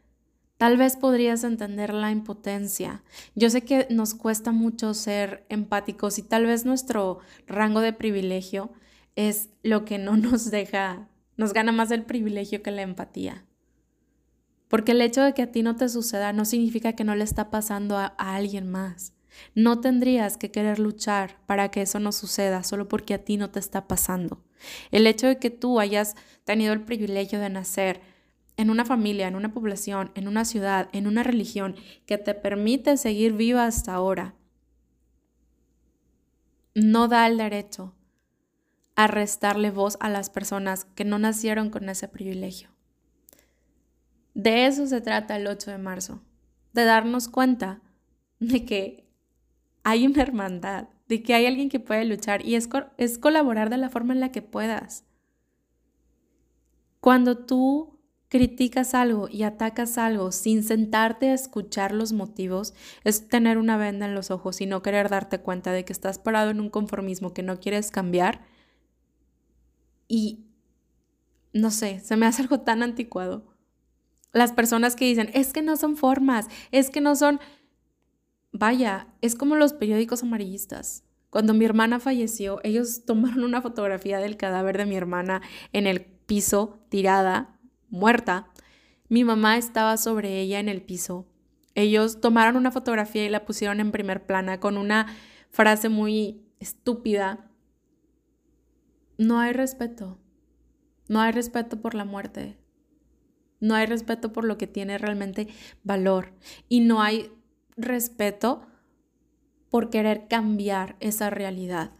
Tal 0.62 0.76
vez 0.76 0.94
podrías 0.94 1.42
entender 1.42 1.92
la 1.92 2.12
impotencia. 2.12 3.02
Yo 3.34 3.50
sé 3.50 3.62
que 3.62 3.88
nos 3.90 4.14
cuesta 4.14 4.52
mucho 4.52 4.94
ser 4.94 5.44
empáticos 5.48 6.20
y 6.20 6.22
tal 6.22 6.46
vez 6.46 6.64
nuestro 6.64 7.18
rango 7.48 7.80
de 7.80 7.92
privilegio 7.92 8.70
es 9.16 9.48
lo 9.64 9.84
que 9.84 9.98
no 9.98 10.16
nos 10.16 10.52
deja, 10.52 11.08
nos 11.36 11.52
gana 11.52 11.72
más 11.72 11.90
el 11.90 12.04
privilegio 12.04 12.62
que 12.62 12.70
la 12.70 12.82
empatía. 12.82 13.44
Porque 14.68 14.92
el 14.92 15.00
hecho 15.00 15.22
de 15.22 15.34
que 15.34 15.42
a 15.42 15.50
ti 15.50 15.64
no 15.64 15.74
te 15.74 15.88
suceda 15.88 16.32
no 16.32 16.44
significa 16.44 16.92
que 16.92 17.02
no 17.02 17.16
le 17.16 17.24
está 17.24 17.50
pasando 17.50 17.98
a, 17.98 18.14
a 18.16 18.36
alguien 18.36 18.70
más. 18.70 19.14
No 19.56 19.80
tendrías 19.80 20.36
que 20.36 20.52
querer 20.52 20.78
luchar 20.78 21.38
para 21.46 21.72
que 21.72 21.82
eso 21.82 21.98
no 21.98 22.12
suceda 22.12 22.62
solo 22.62 22.86
porque 22.86 23.14
a 23.14 23.24
ti 23.24 23.36
no 23.36 23.50
te 23.50 23.58
está 23.58 23.88
pasando. 23.88 24.44
El 24.92 25.08
hecho 25.08 25.26
de 25.26 25.38
que 25.38 25.50
tú 25.50 25.80
hayas 25.80 26.14
tenido 26.44 26.72
el 26.72 26.82
privilegio 26.82 27.40
de 27.40 27.50
nacer 27.50 28.11
en 28.56 28.70
una 28.70 28.84
familia, 28.84 29.28
en 29.28 29.34
una 29.34 29.52
población, 29.52 30.10
en 30.14 30.28
una 30.28 30.44
ciudad, 30.44 30.88
en 30.92 31.06
una 31.06 31.22
religión 31.22 31.76
que 32.06 32.18
te 32.18 32.34
permite 32.34 32.96
seguir 32.96 33.32
viva 33.32 33.66
hasta 33.66 33.94
ahora, 33.94 34.34
no 36.74 37.08
da 37.08 37.26
el 37.26 37.38
derecho 37.38 37.94
a 38.94 39.06
restarle 39.06 39.70
voz 39.70 39.96
a 40.00 40.08
las 40.08 40.30
personas 40.30 40.84
que 40.84 41.04
no 41.04 41.18
nacieron 41.18 41.70
con 41.70 41.88
ese 41.88 42.08
privilegio. 42.08 42.70
De 44.34 44.66
eso 44.66 44.86
se 44.86 45.00
trata 45.00 45.36
el 45.36 45.46
8 45.46 45.70
de 45.70 45.78
marzo, 45.78 46.22
de 46.72 46.84
darnos 46.84 47.28
cuenta 47.28 47.82
de 48.38 48.64
que 48.64 49.08
hay 49.82 50.06
una 50.06 50.22
hermandad, 50.22 50.88
de 51.08 51.22
que 51.22 51.34
hay 51.34 51.46
alguien 51.46 51.68
que 51.68 51.80
puede 51.80 52.04
luchar 52.04 52.44
y 52.46 52.54
es, 52.54 52.68
es 52.96 53.18
colaborar 53.18 53.70
de 53.70 53.76
la 53.76 53.90
forma 53.90 54.14
en 54.14 54.20
la 54.20 54.32
que 54.32 54.42
puedas. 54.42 55.04
Cuando 57.00 57.38
tú 57.38 57.98
criticas 58.32 58.94
algo 58.94 59.28
y 59.28 59.42
atacas 59.42 59.98
algo 59.98 60.32
sin 60.32 60.62
sentarte 60.62 61.28
a 61.28 61.34
escuchar 61.34 61.92
los 61.92 62.14
motivos, 62.14 62.72
es 63.04 63.28
tener 63.28 63.58
una 63.58 63.76
venda 63.76 64.06
en 64.06 64.14
los 64.14 64.30
ojos 64.30 64.62
y 64.62 64.66
no 64.66 64.80
querer 64.80 65.10
darte 65.10 65.38
cuenta 65.42 65.70
de 65.70 65.84
que 65.84 65.92
estás 65.92 66.18
parado 66.18 66.50
en 66.50 66.58
un 66.58 66.70
conformismo 66.70 67.34
que 67.34 67.42
no 67.42 67.60
quieres 67.60 67.90
cambiar. 67.90 68.46
Y 70.08 70.46
no 71.52 71.70
sé, 71.70 72.00
se 72.00 72.16
me 72.16 72.24
hace 72.24 72.40
algo 72.40 72.60
tan 72.60 72.82
anticuado. 72.82 73.54
Las 74.32 74.52
personas 74.52 74.96
que 74.96 75.04
dicen, 75.04 75.28
es 75.34 75.52
que 75.52 75.60
no 75.60 75.76
son 75.76 75.98
formas, 75.98 76.48
es 76.70 76.88
que 76.88 77.02
no 77.02 77.14
son... 77.16 77.38
Vaya, 78.50 79.08
es 79.20 79.34
como 79.34 79.56
los 79.56 79.74
periódicos 79.74 80.22
amarillistas. 80.22 81.04
Cuando 81.28 81.52
mi 81.52 81.66
hermana 81.66 82.00
falleció, 82.00 82.60
ellos 82.64 83.04
tomaron 83.06 83.44
una 83.44 83.60
fotografía 83.60 84.20
del 84.20 84.38
cadáver 84.38 84.78
de 84.78 84.86
mi 84.86 84.96
hermana 84.96 85.42
en 85.74 85.86
el 85.86 86.00
piso, 86.00 86.78
tirada, 86.88 87.58
muerta. 87.92 88.48
Mi 89.08 89.22
mamá 89.22 89.56
estaba 89.56 89.96
sobre 89.96 90.40
ella 90.40 90.58
en 90.58 90.68
el 90.68 90.82
piso. 90.82 91.28
Ellos 91.74 92.20
tomaron 92.20 92.56
una 92.56 92.72
fotografía 92.72 93.24
y 93.24 93.28
la 93.28 93.44
pusieron 93.44 93.78
en 93.78 93.92
primer 93.92 94.26
plana 94.26 94.58
con 94.58 94.76
una 94.76 95.06
frase 95.50 95.88
muy 95.88 96.42
estúpida. 96.58 97.50
No 99.18 99.38
hay 99.38 99.52
respeto. 99.52 100.18
No 101.08 101.20
hay 101.20 101.32
respeto 101.32 101.80
por 101.80 101.94
la 101.94 102.04
muerte. 102.04 102.58
No 103.60 103.74
hay 103.74 103.86
respeto 103.86 104.32
por 104.32 104.44
lo 104.44 104.58
que 104.58 104.66
tiene 104.66 104.98
realmente 104.98 105.48
valor. 105.84 106.32
Y 106.68 106.80
no 106.80 107.02
hay 107.02 107.30
respeto 107.76 108.66
por 109.70 109.90
querer 109.90 110.26
cambiar 110.28 110.96
esa 111.00 111.30
realidad. 111.30 111.92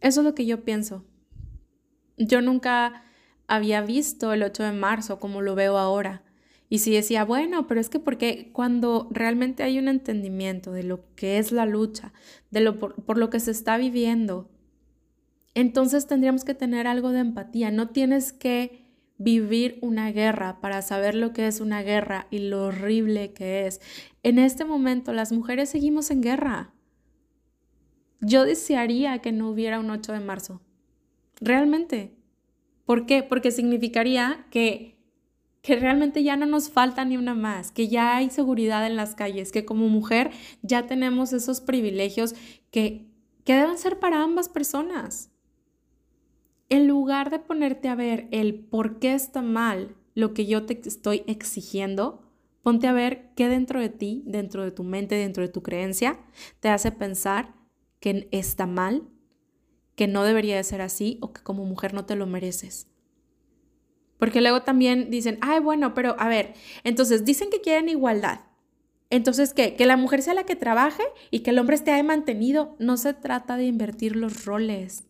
Eso 0.00 0.20
es 0.20 0.24
lo 0.24 0.34
que 0.34 0.46
yo 0.46 0.64
pienso. 0.64 1.04
Yo 2.16 2.42
nunca 2.42 3.04
había 3.50 3.82
visto 3.82 4.32
el 4.32 4.44
8 4.44 4.62
de 4.62 4.72
marzo 4.72 5.18
como 5.18 5.42
lo 5.42 5.54
veo 5.54 5.76
ahora. 5.76 6.22
Y 6.68 6.78
si 6.78 6.92
decía, 6.92 7.24
bueno, 7.24 7.66
pero 7.66 7.80
es 7.80 7.88
que 7.88 7.98
porque 7.98 8.50
cuando 8.52 9.08
realmente 9.10 9.64
hay 9.64 9.78
un 9.78 9.88
entendimiento 9.88 10.70
de 10.70 10.84
lo 10.84 11.00
que 11.16 11.38
es 11.38 11.50
la 11.50 11.66
lucha, 11.66 12.12
de 12.52 12.60
lo 12.60 12.78
por, 12.78 12.94
por 12.94 13.18
lo 13.18 13.28
que 13.28 13.40
se 13.40 13.50
está 13.50 13.76
viviendo, 13.76 14.48
entonces 15.54 16.06
tendríamos 16.06 16.44
que 16.44 16.54
tener 16.54 16.86
algo 16.86 17.10
de 17.10 17.18
empatía. 17.18 17.72
No 17.72 17.88
tienes 17.88 18.32
que 18.32 18.86
vivir 19.18 19.80
una 19.82 20.12
guerra 20.12 20.60
para 20.60 20.80
saber 20.80 21.16
lo 21.16 21.32
que 21.32 21.48
es 21.48 21.60
una 21.60 21.82
guerra 21.82 22.28
y 22.30 22.38
lo 22.38 22.66
horrible 22.66 23.32
que 23.32 23.66
es. 23.66 23.80
En 24.22 24.38
este 24.38 24.64
momento 24.64 25.12
las 25.12 25.32
mujeres 25.32 25.70
seguimos 25.70 26.12
en 26.12 26.22
guerra. 26.22 26.72
Yo 28.20 28.44
desearía 28.44 29.18
que 29.18 29.32
no 29.32 29.50
hubiera 29.50 29.80
un 29.80 29.90
8 29.90 30.12
de 30.12 30.20
marzo. 30.20 30.62
Realmente. 31.40 32.19
¿Por 32.90 33.06
qué? 33.06 33.22
Porque 33.22 33.52
significaría 33.52 34.48
que, 34.50 34.98
que 35.62 35.76
realmente 35.76 36.24
ya 36.24 36.36
no 36.36 36.44
nos 36.44 36.70
falta 36.70 37.04
ni 37.04 37.16
una 37.16 37.36
más, 37.36 37.70
que 37.70 37.86
ya 37.86 38.16
hay 38.16 38.30
seguridad 38.30 38.84
en 38.84 38.96
las 38.96 39.14
calles, 39.14 39.52
que 39.52 39.64
como 39.64 39.88
mujer 39.88 40.32
ya 40.62 40.88
tenemos 40.88 41.32
esos 41.32 41.60
privilegios 41.60 42.34
que, 42.72 43.06
que 43.44 43.54
deben 43.54 43.78
ser 43.78 44.00
para 44.00 44.24
ambas 44.24 44.48
personas 44.48 45.30
en 46.68 46.88
lugar 46.88 47.30
de 47.30 47.38
ponerte 47.38 47.86
a 47.86 47.94
ver 47.94 48.26
el 48.32 48.56
por 48.56 48.98
qué 48.98 49.14
está 49.14 49.40
mal 49.40 49.94
lo 50.16 50.34
que 50.34 50.46
yo 50.46 50.66
te 50.66 50.80
estoy 50.84 51.22
exigiendo, 51.28 52.28
ponte 52.64 52.88
a 52.88 52.92
ver 52.92 53.30
qué 53.36 53.48
dentro 53.48 53.78
de 53.78 53.90
ti, 53.90 54.24
dentro 54.26 54.64
de 54.64 54.72
tu 54.72 54.82
mente, 54.82 55.14
dentro 55.14 55.44
de 55.44 55.48
tu 55.48 55.62
creencia, 55.62 56.18
te 56.58 56.70
hace 56.70 56.90
pensar 56.90 57.54
que 58.00 58.28
está 58.32 58.66
mal, 58.66 59.04
que 60.00 60.08
no 60.08 60.24
debería 60.24 60.56
de 60.56 60.64
ser 60.64 60.80
así 60.80 61.18
o 61.20 61.34
que 61.34 61.42
como 61.42 61.66
mujer 61.66 61.92
no 61.92 62.06
te 62.06 62.16
lo 62.16 62.26
mereces. 62.26 62.86
Porque 64.16 64.40
luego 64.40 64.62
también 64.62 65.10
dicen, 65.10 65.36
ay, 65.42 65.60
bueno, 65.60 65.92
pero 65.92 66.16
a 66.18 66.26
ver, 66.26 66.54
entonces 66.84 67.26
dicen 67.26 67.50
que 67.50 67.60
quieren 67.60 67.90
igualdad. 67.90 68.40
Entonces, 69.10 69.52
¿qué? 69.52 69.76
Que 69.76 69.84
la 69.84 69.98
mujer 69.98 70.22
sea 70.22 70.32
la 70.32 70.44
que 70.44 70.56
trabaje 70.56 71.02
y 71.30 71.40
que 71.40 71.50
el 71.50 71.58
hombre 71.58 71.76
esté 71.76 71.90
ahí 71.90 72.02
mantenido. 72.02 72.76
No 72.78 72.96
se 72.96 73.12
trata 73.12 73.58
de 73.58 73.66
invertir 73.66 74.16
los 74.16 74.46
roles. 74.46 75.04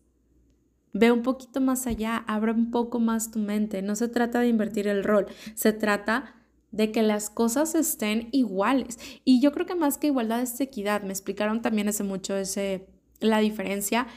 Ve 0.91 1.09
un 1.09 1.21
poquito 1.21 1.61
más 1.61 1.87
allá, 1.87 2.25
abre 2.27 2.51
un 2.51 2.69
poco 2.69 2.99
más 2.99 3.31
tu 3.31 3.39
mente. 3.39 3.81
No 3.81 3.95
se 3.95 4.09
trata 4.09 4.41
de 4.41 4.49
invertir 4.49 4.89
el 4.89 5.05
rol, 5.05 5.27
se 5.55 5.71
trata 5.71 6.35
de 6.71 6.91
que 6.91 7.01
las 7.01 7.29
cosas 7.29 7.75
estén 7.75 8.27
iguales. 8.33 8.99
Y 9.23 9.39
yo 9.39 9.53
creo 9.53 9.65
que 9.65 9.75
más 9.75 9.97
que 9.97 10.07
igualdad 10.07 10.41
es 10.41 10.59
equidad. 10.59 11.01
Me 11.03 11.11
explicaron 11.11 11.61
también 11.61 11.87
hace 11.87 12.03
mucho 12.03 12.35
ese, 12.35 12.89
la 13.21 13.39
diferencia. 13.39 14.07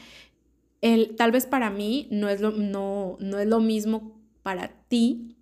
El, 0.81 1.15
tal 1.15 1.31
vez 1.31 1.45
para 1.45 1.69
mí 1.69 2.07
no 2.11 2.29
es, 2.29 2.41
lo, 2.41 2.51
no, 2.51 3.17
no 3.19 3.39
es 3.39 3.47
lo 3.47 3.59
mismo 3.59 4.19
para 4.43 4.69
ti. 4.87 5.35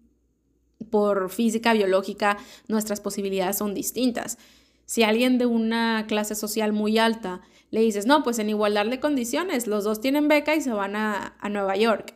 Por 0.90 1.30
física, 1.30 1.74
biológica, 1.74 2.38
nuestras 2.68 3.02
posibilidades 3.02 3.58
son 3.58 3.74
distintas. 3.74 4.38
Si 4.86 5.04
alguien 5.04 5.38
de 5.38 5.46
una 5.46 6.06
clase 6.08 6.36
social 6.36 6.74
muy 6.74 6.98
alta 6.98 7.42
le 7.72 7.82
dices, 7.82 8.06
no, 8.06 8.22
pues 8.22 8.38
en 8.38 8.50
igualdad 8.50 8.86
de 8.86 9.00
condiciones, 9.00 9.66
los 9.66 9.84
dos 9.84 10.00
tienen 10.00 10.28
beca 10.28 10.56
y 10.56 10.62
se 10.62 10.72
van 10.72 10.96
a, 10.96 11.36
Nueva 11.50 11.76
York. 11.76 12.14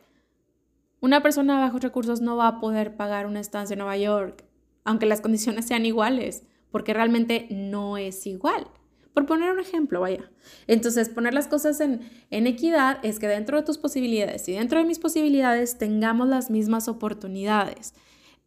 Una 0.99 1.23
persona 1.23 1.55
de 1.55 1.61
bajos 1.61 1.81
recursos 1.81 2.21
no 2.21 2.37
va 2.37 2.47
a 2.47 2.59
poder 2.59 2.95
pagar 2.95 3.25
una 3.25 3.39
estancia 3.39 3.73
en 3.73 3.79
Nueva 3.79 3.97
York, 3.97 4.43
aunque 4.83 5.07
las 5.07 5.21
condiciones 5.21 5.65
sean 5.65 5.85
iguales, 5.85 6.43
porque 6.69 6.93
realmente 6.93 7.47
no 7.49 7.97
es 7.97 8.27
igual. 8.27 8.67
Por 9.17 9.25
poner 9.25 9.49
un 9.49 9.59
ejemplo, 9.59 10.01
vaya. 10.01 10.29
Entonces, 10.67 11.09
poner 11.09 11.33
las 11.33 11.47
cosas 11.47 11.79
en, 11.79 12.01
equidad 12.29 12.99
es 13.01 13.17
que 13.17 13.27
dentro 13.27 13.57
de 13.57 13.65
tus 13.65 13.79
posibilidades 13.79 14.47
y 14.47 14.51
dentro 14.51 14.77
de 14.77 14.85
mis 14.85 14.99
posibilidades 14.99 15.79
tengamos 15.79 16.27
las 16.27 16.51
mismas 16.51 16.87
oportunidades. 16.87 17.95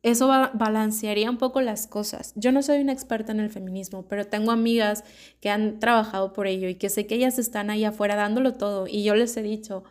Eso 0.04 0.28
balancearía 0.28 1.28
un 1.28 1.38
poco 1.38 1.61
las 1.61 1.88
cosas. 1.88 2.35
Yo 2.37 2.52
no 2.52 2.62
soy 2.62 2.78
una 2.78 2.92
experta 2.92 3.33
en 3.33 3.40
el 3.40 3.50
feminismo, 3.50 4.06
pero 4.06 4.28
tengo 4.28 4.52
amigas 4.52 5.02
que 5.40 5.50
han 5.50 5.80
trabajado 5.80 6.33
por 6.33 6.46
ello 6.46 6.68
y 6.68 6.76
que 6.76 6.88
sé 6.88 7.04
que 7.09 7.16
ellas 7.16 7.40
están 7.40 7.68
ahí 7.68 7.85
afuera 7.85 8.14
dándolo 8.14 8.54
todo. 8.54 8.87
Y 8.87 9.02
yo 9.02 9.16
les 9.16 9.37
he 9.37 9.42
dicho, 9.42 9.83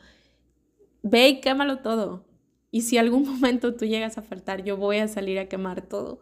ve 1.03 1.27
y 1.27 1.41
quémalo 1.41 1.79
todo. 1.79 2.23
Y 2.71 2.83
si 2.83 2.97
algún 2.97 3.23
momento 3.29 3.75
tú 3.75 3.83
llegas 3.83 4.17
a 4.17 4.21
faltar, 4.21 4.63
yo 4.63 4.77
voy 4.77 4.99
a 4.99 5.09
salir 5.09 5.39
a 5.39 5.49
quemar 5.49 5.81
todo. 5.81 6.21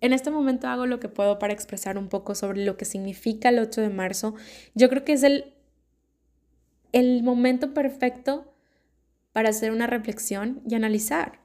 En 0.00 0.12
este 0.12 0.30
momento 0.30 0.68
hago 0.68 0.86
lo 0.86 1.00
que 1.00 1.08
puedo 1.08 1.38
para 1.38 1.52
expresar 1.52 1.98
un 1.98 2.08
poco 2.08 2.34
sobre 2.34 2.64
lo 2.64 2.76
que 2.76 2.84
significa 2.84 3.48
el 3.48 3.58
8 3.58 3.80
de 3.80 3.88
marzo. 3.90 4.34
Yo 4.74 4.88
creo 4.88 5.04
que 5.04 5.12
es 5.12 5.22
el, 5.22 5.54
el 6.92 7.22
momento 7.22 7.74
perfecto 7.74 8.54
para 9.32 9.50
hacer 9.50 9.72
una 9.72 9.86
reflexión 9.86 10.62
y 10.68 10.74
analizar. 10.74 11.40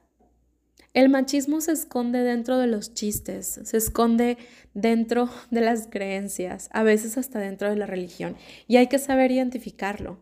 El 0.94 1.08
machismo 1.08 1.60
se 1.60 1.72
esconde 1.72 2.20
dentro 2.20 2.56
de 2.58 2.68
los 2.68 2.94
chistes, 2.94 3.60
se 3.64 3.76
esconde 3.76 4.38
dentro 4.74 5.28
de 5.50 5.60
las 5.60 5.88
creencias, 5.88 6.68
a 6.72 6.84
veces 6.84 7.18
hasta 7.18 7.40
dentro 7.40 7.68
de 7.68 7.74
la 7.74 7.86
religión, 7.86 8.36
y 8.68 8.76
hay 8.76 8.86
que 8.86 9.00
saber 9.00 9.32
identificarlo. 9.32 10.18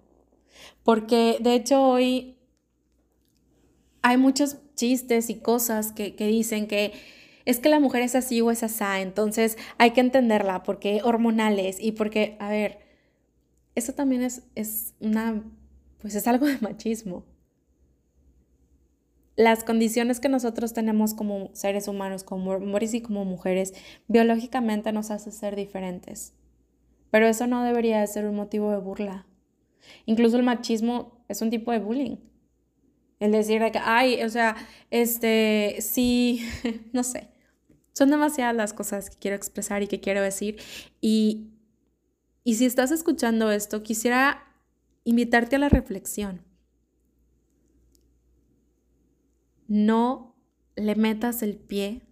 Porque 0.82 1.36
de 1.40 1.54
hecho 1.54 1.82
hoy 1.82 2.36
hay 4.00 4.16
muchos 4.16 4.56
chistes 4.74 5.30
y 5.30 5.36
cosas 5.36 5.92
que, 5.92 6.14
dicen 6.18 6.66
que 6.66 6.92
es 7.44 7.58
que 7.58 7.68
la 7.68 7.80
mujer 7.80 8.02
es 8.02 8.14
así 8.14 8.40
o 8.40 8.50
es 8.50 8.62
así, 8.62 8.84
entonces 9.00 9.58
hay 9.78 9.92
que 9.92 10.00
entenderla 10.00 10.62
porque 10.62 11.00
hormonales 11.04 11.78
y 11.80 11.92
porque, 11.92 12.36
a 12.40 12.48
ver, 12.50 12.80
eso 13.74 13.92
también 13.92 14.22
es, 14.22 14.42
es 14.54 14.94
una, 15.00 15.42
pues 16.00 16.14
es 16.14 16.26
algo 16.26 16.46
de 16.46 16.58
machismo 16.60 17.24
las 19.36 19.64
condiciones 19.64 20.20
que 20.20 20.28
nosotros 20.28 20.72
tenemos 20.72 21.14
como 21.14 21.50
seres 21.54 21.88
humanos, 21.88 22.22
como 22.22 22.52
hombres 22.52 22.94
y 22.94 23.00
como 23.00 23.24
mujeres, 23.24 23.74
biológicamente 24.08 24.92
nos 24.92 25.10
hace 25.10 25.32
ser 25.32 25.56
diferentes. 25.56 26.34
Pero 27.10 27.26
eso 27.26 27.46
no 27.46 27.64
debería 27.64 28.00
de 28.00 28.06
ser 28.06 28.26
un 28.26 28.36
motivo 28.36 28.70
de 28.70 28.78
burla. 28.78 29.26
Incluso 30.06 30.36
el 30.36 30.42
machismo 30.42 31.24
es 31.28 31.42
un 31.42 31.50
tipo 31.50 31.72
de 31.72 31.78
bullying. 31.78 32.16
El 33.22 33.30
decir 33.30 33.62
que, 33.70 33.78
ay, 33.78 34.20
o 34.24 34.28
sea, 34.28 34.56
este, 34.90 35.76
sí, 35.78 36.44
no 36.92 37.04
sé. 37.04 37.28
Son 37.92 38.10
demasiadas 38.10 38.56
las 38.56 38.72
cosas 38.72 39.10
que 39.10 39.16
quiero 39.16 39.36
expresar 39.36 39.80
y 39.80 39.86
que 39.86 40.00
quiero 40.00 40.20
decir. 40.20 40.58
Y, 41.00 41.52
y 42.42 42.56
si 42.56 42.64
estás 42.64 42.90
escuchando 42.90 43.52
esto, 43.52 43.84
quisiera 43.84 44.42
invitarte 45.04 45.54
a 45.54 45.60
la 45.60 45.68
reflexión. 45.68 46.42
No 49.68 50.34
le 50.74 50.96
metas 50.96 51.44
el 51.44 51.58
pie 51.58 52.02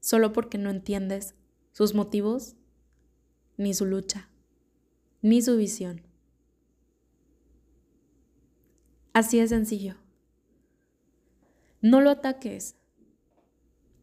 solo 0.00 0.34
porque 0.34 0.58
no 0.58 0.68
entiendes 0.68 1.34
sus 1.72 1.94
motivos, 1.94 2.56
ni 3.56 3.72
su 3.72 3.86
lucha, 3.86 4.28
ni 5.22 5.40
su 5.40 5.56
visión. 5.56 6.07
Así 9.18 9.40
de 9.40 9.48
sencillo. 9.48 9.96
No 11.80 12.00
lo 12.00 12.10
ataques. 12.10 12.76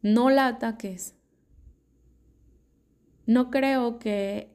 No 0.02 0.28
la 0.28 0.46
ataques. 0.46 1.14
No 3.24 3.50
creo 3.50 3.98
que 3.98 4.54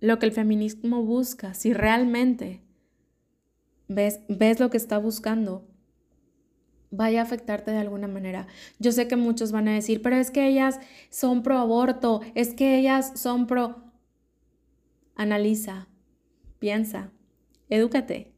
lo 0.00 0.18
que 0.18 0.26
el 0.26 0.32
feminismo 0.32 1.04
busca, 1.04 1.54
si 1.54 1.72
realmente 1.72 2.64
ves, 3.86 4.22
ves 4.28 4.58
lo 4.58 4.70
que 4.70 4.76
está 4.76 4.98
buscando, 4.98 5.68
vaya 6.90 7.20
a 7.20 7.22
afectarte 7.22 7.70
de 7.70 7.78
alguna 7.78 8.08
manera. 8.08 8.48
Yo 8.80 8.90
sé 8.90 9.06
que 9.06 9.14
muchos 9.14 9.52
van 9.52 9.68
a 9.68 9.74
decir, 9.74 10.02
pero 10.02 10.16
es 10.16 10.32
que 10.32 10.48
ellas 10.48 10.80
son 11.10 11.44
pro 11.44 11.58
aborto, 11.58 12.22
es 12.34 12.54
que 12.54 12.76
ellas 12.76 13.12
son 13.14 13.46
pro... 13.46 13.84
Analiza, 15.14 15.86
piensa, 16.58 17.12
edúcate. 17.68 18.35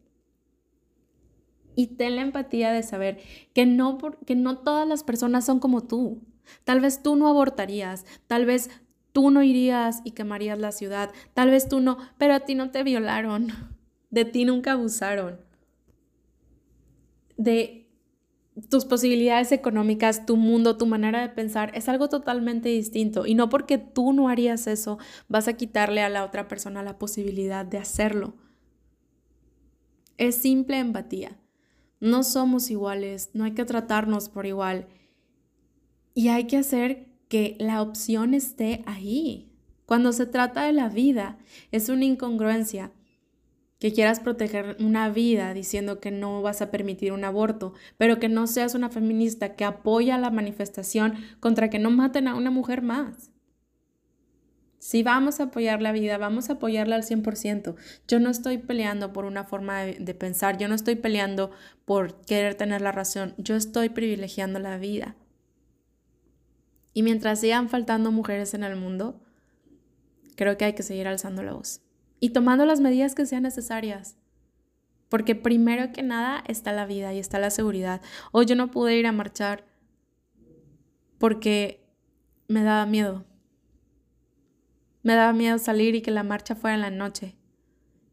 Y 1.78 1.86
ten 1.94 2.16
la 2.16 2.22
empatía 2.22 2.72
de 2.72 2.82
saber 2.82 3.20
que 3.54 3.64
no, 3.64 3.98
no 4.36 4.58
todas 4.58 4.88
las 4.88 5.04
personas 5.04 5.44
son 5.46 5.60
como 5.60 5.84
tú. 5.84 6.20
Tal 6.64 6.80
vez 6.80 7.04
tú 7.04 7.14
no 7.14 7.28
abortarías, 7.28 8.04
tal 8.26 8.46
vez 8.46 8.68
tú 9.12 9.30
no 9.30 9.44
irías 9.44 10.00
y 10.02 10.10
quemarías 10.10 10.58
la 10.58 10.72
ciudad, 10.72 11.12
tal 11.34 11.50
vez 11.52 11.68
tú 11.68 11.78
no, 11.78 11.96
pero 12.18 12.34
a 12.34 12.40
ti 12.40 12.56
no 12.56 12.72
te 12.72 12.82
violaron, 12.82 13.52
de 14.10 14.24
ti 14.24 14.44
nunca 14.44 14.72
abusaron, 14.72 15.40
de 17.36 17.88
tus 18.68 18.84
posibilidades 18.84 19.52
económicas, 19.52 20.26
tu 20.26 20.36
mundo, 20.36 20.78
tu 20.78 20.86
manera 20.86 21.20
de 21.20 21.28
pensar 21.28 21.70
es 21.76 21.88
algo 21.88 22.08
totalmente 22.08 22.70
distinto. 22.70 23.24
Y 23.24 23.36
no 23.36 23.50
porque 23.50 23.78
tú 23.78 24.12
no 24.12 24.28
harías 24.28 24.66
eso, 24.66 24.98
vas 25.28 25.46
a 25.46 25.52
quitarle 25.52 26.02
a 26.02 26.08
la 26.08 26.24
otra 26.24 26.48
persona 26.48 26.82
la 26.82 26.98
posibilidad 26.98 27.64
de 27.64 27.78
hacerlo. 27.78 28.34
Es 30.16 30.34
simple 30.34 30.80
empatía. 30.80 31.38
No 32.00 32.22
somos 32.22 32.70
iguales, 32.70 33.30
no 33.34 33.44
hay 33.44 33.52
que 33.52 33.64
tratarnos 33.64 34.28
por 34.28 34.46
igual. 34.46 34.86
Y 36.14 36.28
hay 36.28 36.46
que 36.46 36.56
hacer 36.56 37.08
que 37.28 37.56
la 37.58 37.82
opción 37.82 38.34
esté 38.34 38.82
ahí. 38.86 39.52
Cuando 39.86 40.12
se 40.12 40.26
trata 40.26 40.64
de 40.64 40.72
la 40.72 40.88
vida, 40.88 41.38
es 41.70 41.88
una 41.88 42.04
incongruencia 42.04 42.92
que 43.78 43.92
quieras 43.92 44.20
proteger 44.20 44.76
una 44.80 45.08
vida 45.08 45.54
diciendo 45.54 46.00
que 46.00 46.10
no 46.10 46.42
vas 46.42 46.62
a 46.62 46.70
permitir 46.70 47.12
un 47.12 47.24
aborto, 47.24 47.74
pero 47.96 48.18
que 48.18 48.28
no 48.28 48.46
seas 48.46 48.74
una 48.74 48.90
feminista 48.90 49.54
que 49.54 49.64
apoya 49.64 50.18
la 50.18 50.30
manifestación 50.30 51.14
contra 51.40 51.70
que 51.70 51.78
no 51.78 51.90
maten 51.90 52.28
a 52.28 52.34
una 52.34 52.50
mujer 52.50 52.82
más. 52.82 53.30
Si 54.88 55.02
vamos 55.02 55.38
a 55.38 55.42
apoyar 55.42 55.82
la 55.82 55.92
vida, 55.92 56.16
vamos 56.16 56.48
a 56.48 56.54
apoyarla 56.54 56.96
al 56.96 57.02
100%. 57.02 57.74
Yo 58.08 58.20
no 58.20 58.30
estoy 58.30 58.56
peleando 58.56 59.12
por 59.12 59.26
una 59.26 59.44
forma 59.44 59.82
de, 59.82 60.14
pensar, 60.14 60.56
yo 60.56 60.66
no 60.66 60.74
estoy 60.74 60.94
peleando 60.94 61.50
por 61.84 62.22
querer 62.22 62.54
tener 62.54 62.80
la 62.80 62.90
razón, 62.90 63.34
yo 63.36 63.54
estoy 63.54 63.90
privilegiando 63.90 64.58
la 64.60 64.78
vida. 64.78 65.14
Y 66.94 67.02
mientras 67.02 67.40
sigan 67.40 67.68
faltando 67.68 68.12
mujeres 68.12 68.54
en 68.54 68.64
el 68.64 68.76
mundo, 68.76 69.20
creo 70.36 70.56
que 70.56 70.64
hay 70.64 70.72
que 70.72 70.82
seguir 70.82 71.06
alzando 71.06 71.42
la 71.42 71.52
voz 71.52 71.82
y 72.18 72.30
tomando 72.30 72.64
las 72.64 72.80
medidas 72.80 73.14
que 73.14 73.26
sean 73.26 73.42
necesarias. 73.42 74.16
Porque 75.10 75.34
primero 75.34 75.92
que 75.92 76.02
nada 76.02 76.42
está 76.48 76.72
la 76.72 76.86
vida 76.86 77.12
y 77.12 77.18
está 77.18 77.38
la 77.38 77.50
seguridad. 77.50 78.00
Hoy 78.32 78.46
yo 78.46 78.56
no 78.56 78.70
pude 78.70 78.96
ir 78.96 79.06
a 79.06 79.12
marchar 79.12 79.66
porque 81.18 81.86
me 82.46 82.62
daba 82.62 82.86
miedo. 82.86 83.27
Me 85.02 85.14
daba 85.14 85.32
miedo 85.32 85.58
salir 85.58 85.94
y 85.94 86.02
que 86.02 86.10
la 86.10 86.22
marcha 86.22 86.54
fuera 86.54 86.74
en 86.74 86.82
la 86.82 86.90
noche 86.90 87.36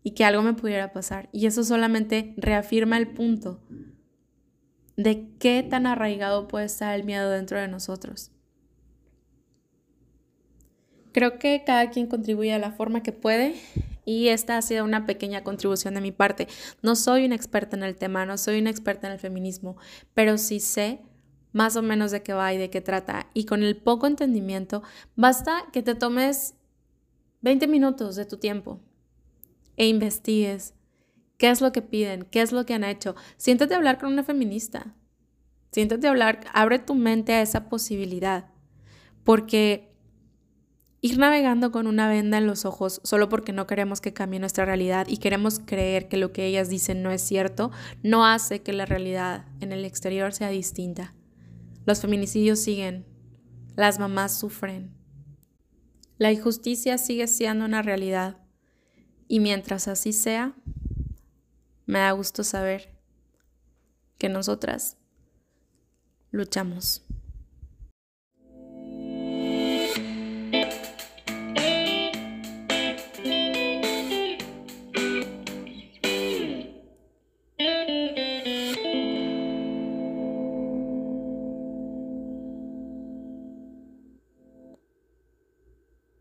y 0.03 0.11
que 0.11 0.23
algo 0.23 0.43
me 0.43 0.53
pudiera 0.53 0.93
pasar. 0.93 1.29
Y 1.31 1.47
eso 1.47 1.63
solamente 1.63 2.33
reafirma 2.37 2.97
el 2.97 3.07
punto 3.07 3.59
de 4.97 5.29
qué 5.39 5.65
tan 5.67 5.87
arraigado 5.87 6.47
puede 6.47 6.65
estar 6.65 6.93
el 6.95 7.03
miedo 7.03 7.29
dentro 7.29 7.59
de 7.59 7.67
nosotros. 7.67 8.31
Creo 11.11 11.39
que 11.39 11.63
cada 11.65 11.89
quien 11.89 12.07
contribuye 12.07 12.53
a 12.53 12.59
la 12.59 12.71
forma 12.71 13.01
que 13.01 13.13
puede 13.13 13.55
y 14.05 14.27
esta 14.27 14.57
ha 14.57 14.61
sido 14.61 14.83
una 14.85 15.05
pequeña 15.05 15.43
contribución 15.43 15.95
de 15.95 16.01
mi 16.01 16.11
parte. 16.11 16.47
No 16.81 16.95
soy 16.95 17.25
una 17.25 17.35
experta 17.35 17.75
en 17.75 17.83
el 17.83 17.95
tema, 17.95 18.25
no 18.25 18.37
soy 18.37 18.59
una 18.59 18.69
experta 18.69 19.07
en 19.07 19.13
el 19.13 19.19
feminismo, 19.19 19.77
pero 20.13 20.37
sí 20.37 20.59
sé 20.59 21.01
más 21.51 21.77
o 21.77 21.81
menos 21.81 22.11
de 22.11 22.21
qué 22.21 22.33
va 22.33 22.53
y 22.53 22.57
de 22.57 22.69
qué 22.69 22.81
trata. 22.81 23.27
Y 23.33 23.45
con 23.45 23.63
el 23.63 23.77
poco 23.77 24.07
entendimiento, 24.07 24.83
basta 25.15 25.63
que 25.71 25.81
te 25.81 25.95
tomes 25.95 26.55
20 27.45 27.67
minutos 27.67 28.15
de 28.15 28.25
tu 28.25 28.38
tiempo 28.38 28.79
e 29.77 29.88
investigues 29.88 30.73
qué 31.38 31.51
es 31.51 31.62
lo 31.62 31.71
que 31.71 31.84
piden, 31.84 32.23
qué 32.23 32.41
es 32.41 32.51
lo 32.51 32.65
que 32.65 32.73
han 32.73 32.84
hecho. 32.84 33.15
Siéntate 33.38 33.75
hablar 33.75 33.99
con 33.99 34.12
una 34.12 34.23
feminista. 34.23 34.95
Siéntate 35.71 36.08
hablar, 36.08 36.39
abre 36.53 36.79
tu 36.79 36.95
mente 36.95 37.34
a 37.34 37.43
esa 37.43 37.69
posibilidad. 37.69 38.49
Porque 39.23 39.91
Ir 41.01 41.19
navegando 41.19 41.71
con 41.71 41.86
una 41.86 42.10
venda 42.10 42.39
en 42.39 42.47
los 42.47 42.65
ojos 42.65 42.99
solo 43.03 43.29
porque 43.29 43.53
no 43.53 43.67
queremos 43.67 44.01
que 44.01 44.12
cambie 44.12 44.39
nuestra 44.39 44.65
realidad 44.65 45.05
y 45.08 45.17
queremos 45.17 45.60
creer 45.60 46.08
que 46.08 46.17
lo 46.17 46.31
que 46.31 46.47
ellas 46.47 46.67
dicen 46.67 47.03
no 47.03 47.12
es 47.12 47.21
cierto, 47.21 47.69
no 48.01 48.25
hace 48.25 48.63
que 48.63 48.73
la 48.73 48.88
realidad 48.88 49.45
en 49.60 49.71
el 49.71 49.86
exterior 49.86 50.34
sea 50.34 50.49
distinta. 50.49 51.13
Los 51.86 52.01
feminicidios 52.01 52.58
siguen, 52.58 53.05
las 53.75 53.99
mamás 53.99 54.39
sufren, 54.39 54.95
la 56.17 56.32
injusticia 56.32 56.97
sigue 56.97 57.28
siendo 57.28 57.65
una 57.65 57.82
realidad 57.82 58.38
y 59.28 59.39
mientras 59.39 59.88
así 59.88 60.13
sea, 60.13 60.56
me 61.86 61.99
da 61.99 62.12
gusto 62.12 62.43
saber 62.43 62.95
que 64.17 64.30
nosotras 64.30 64.97
luchamos. 66.32 67.04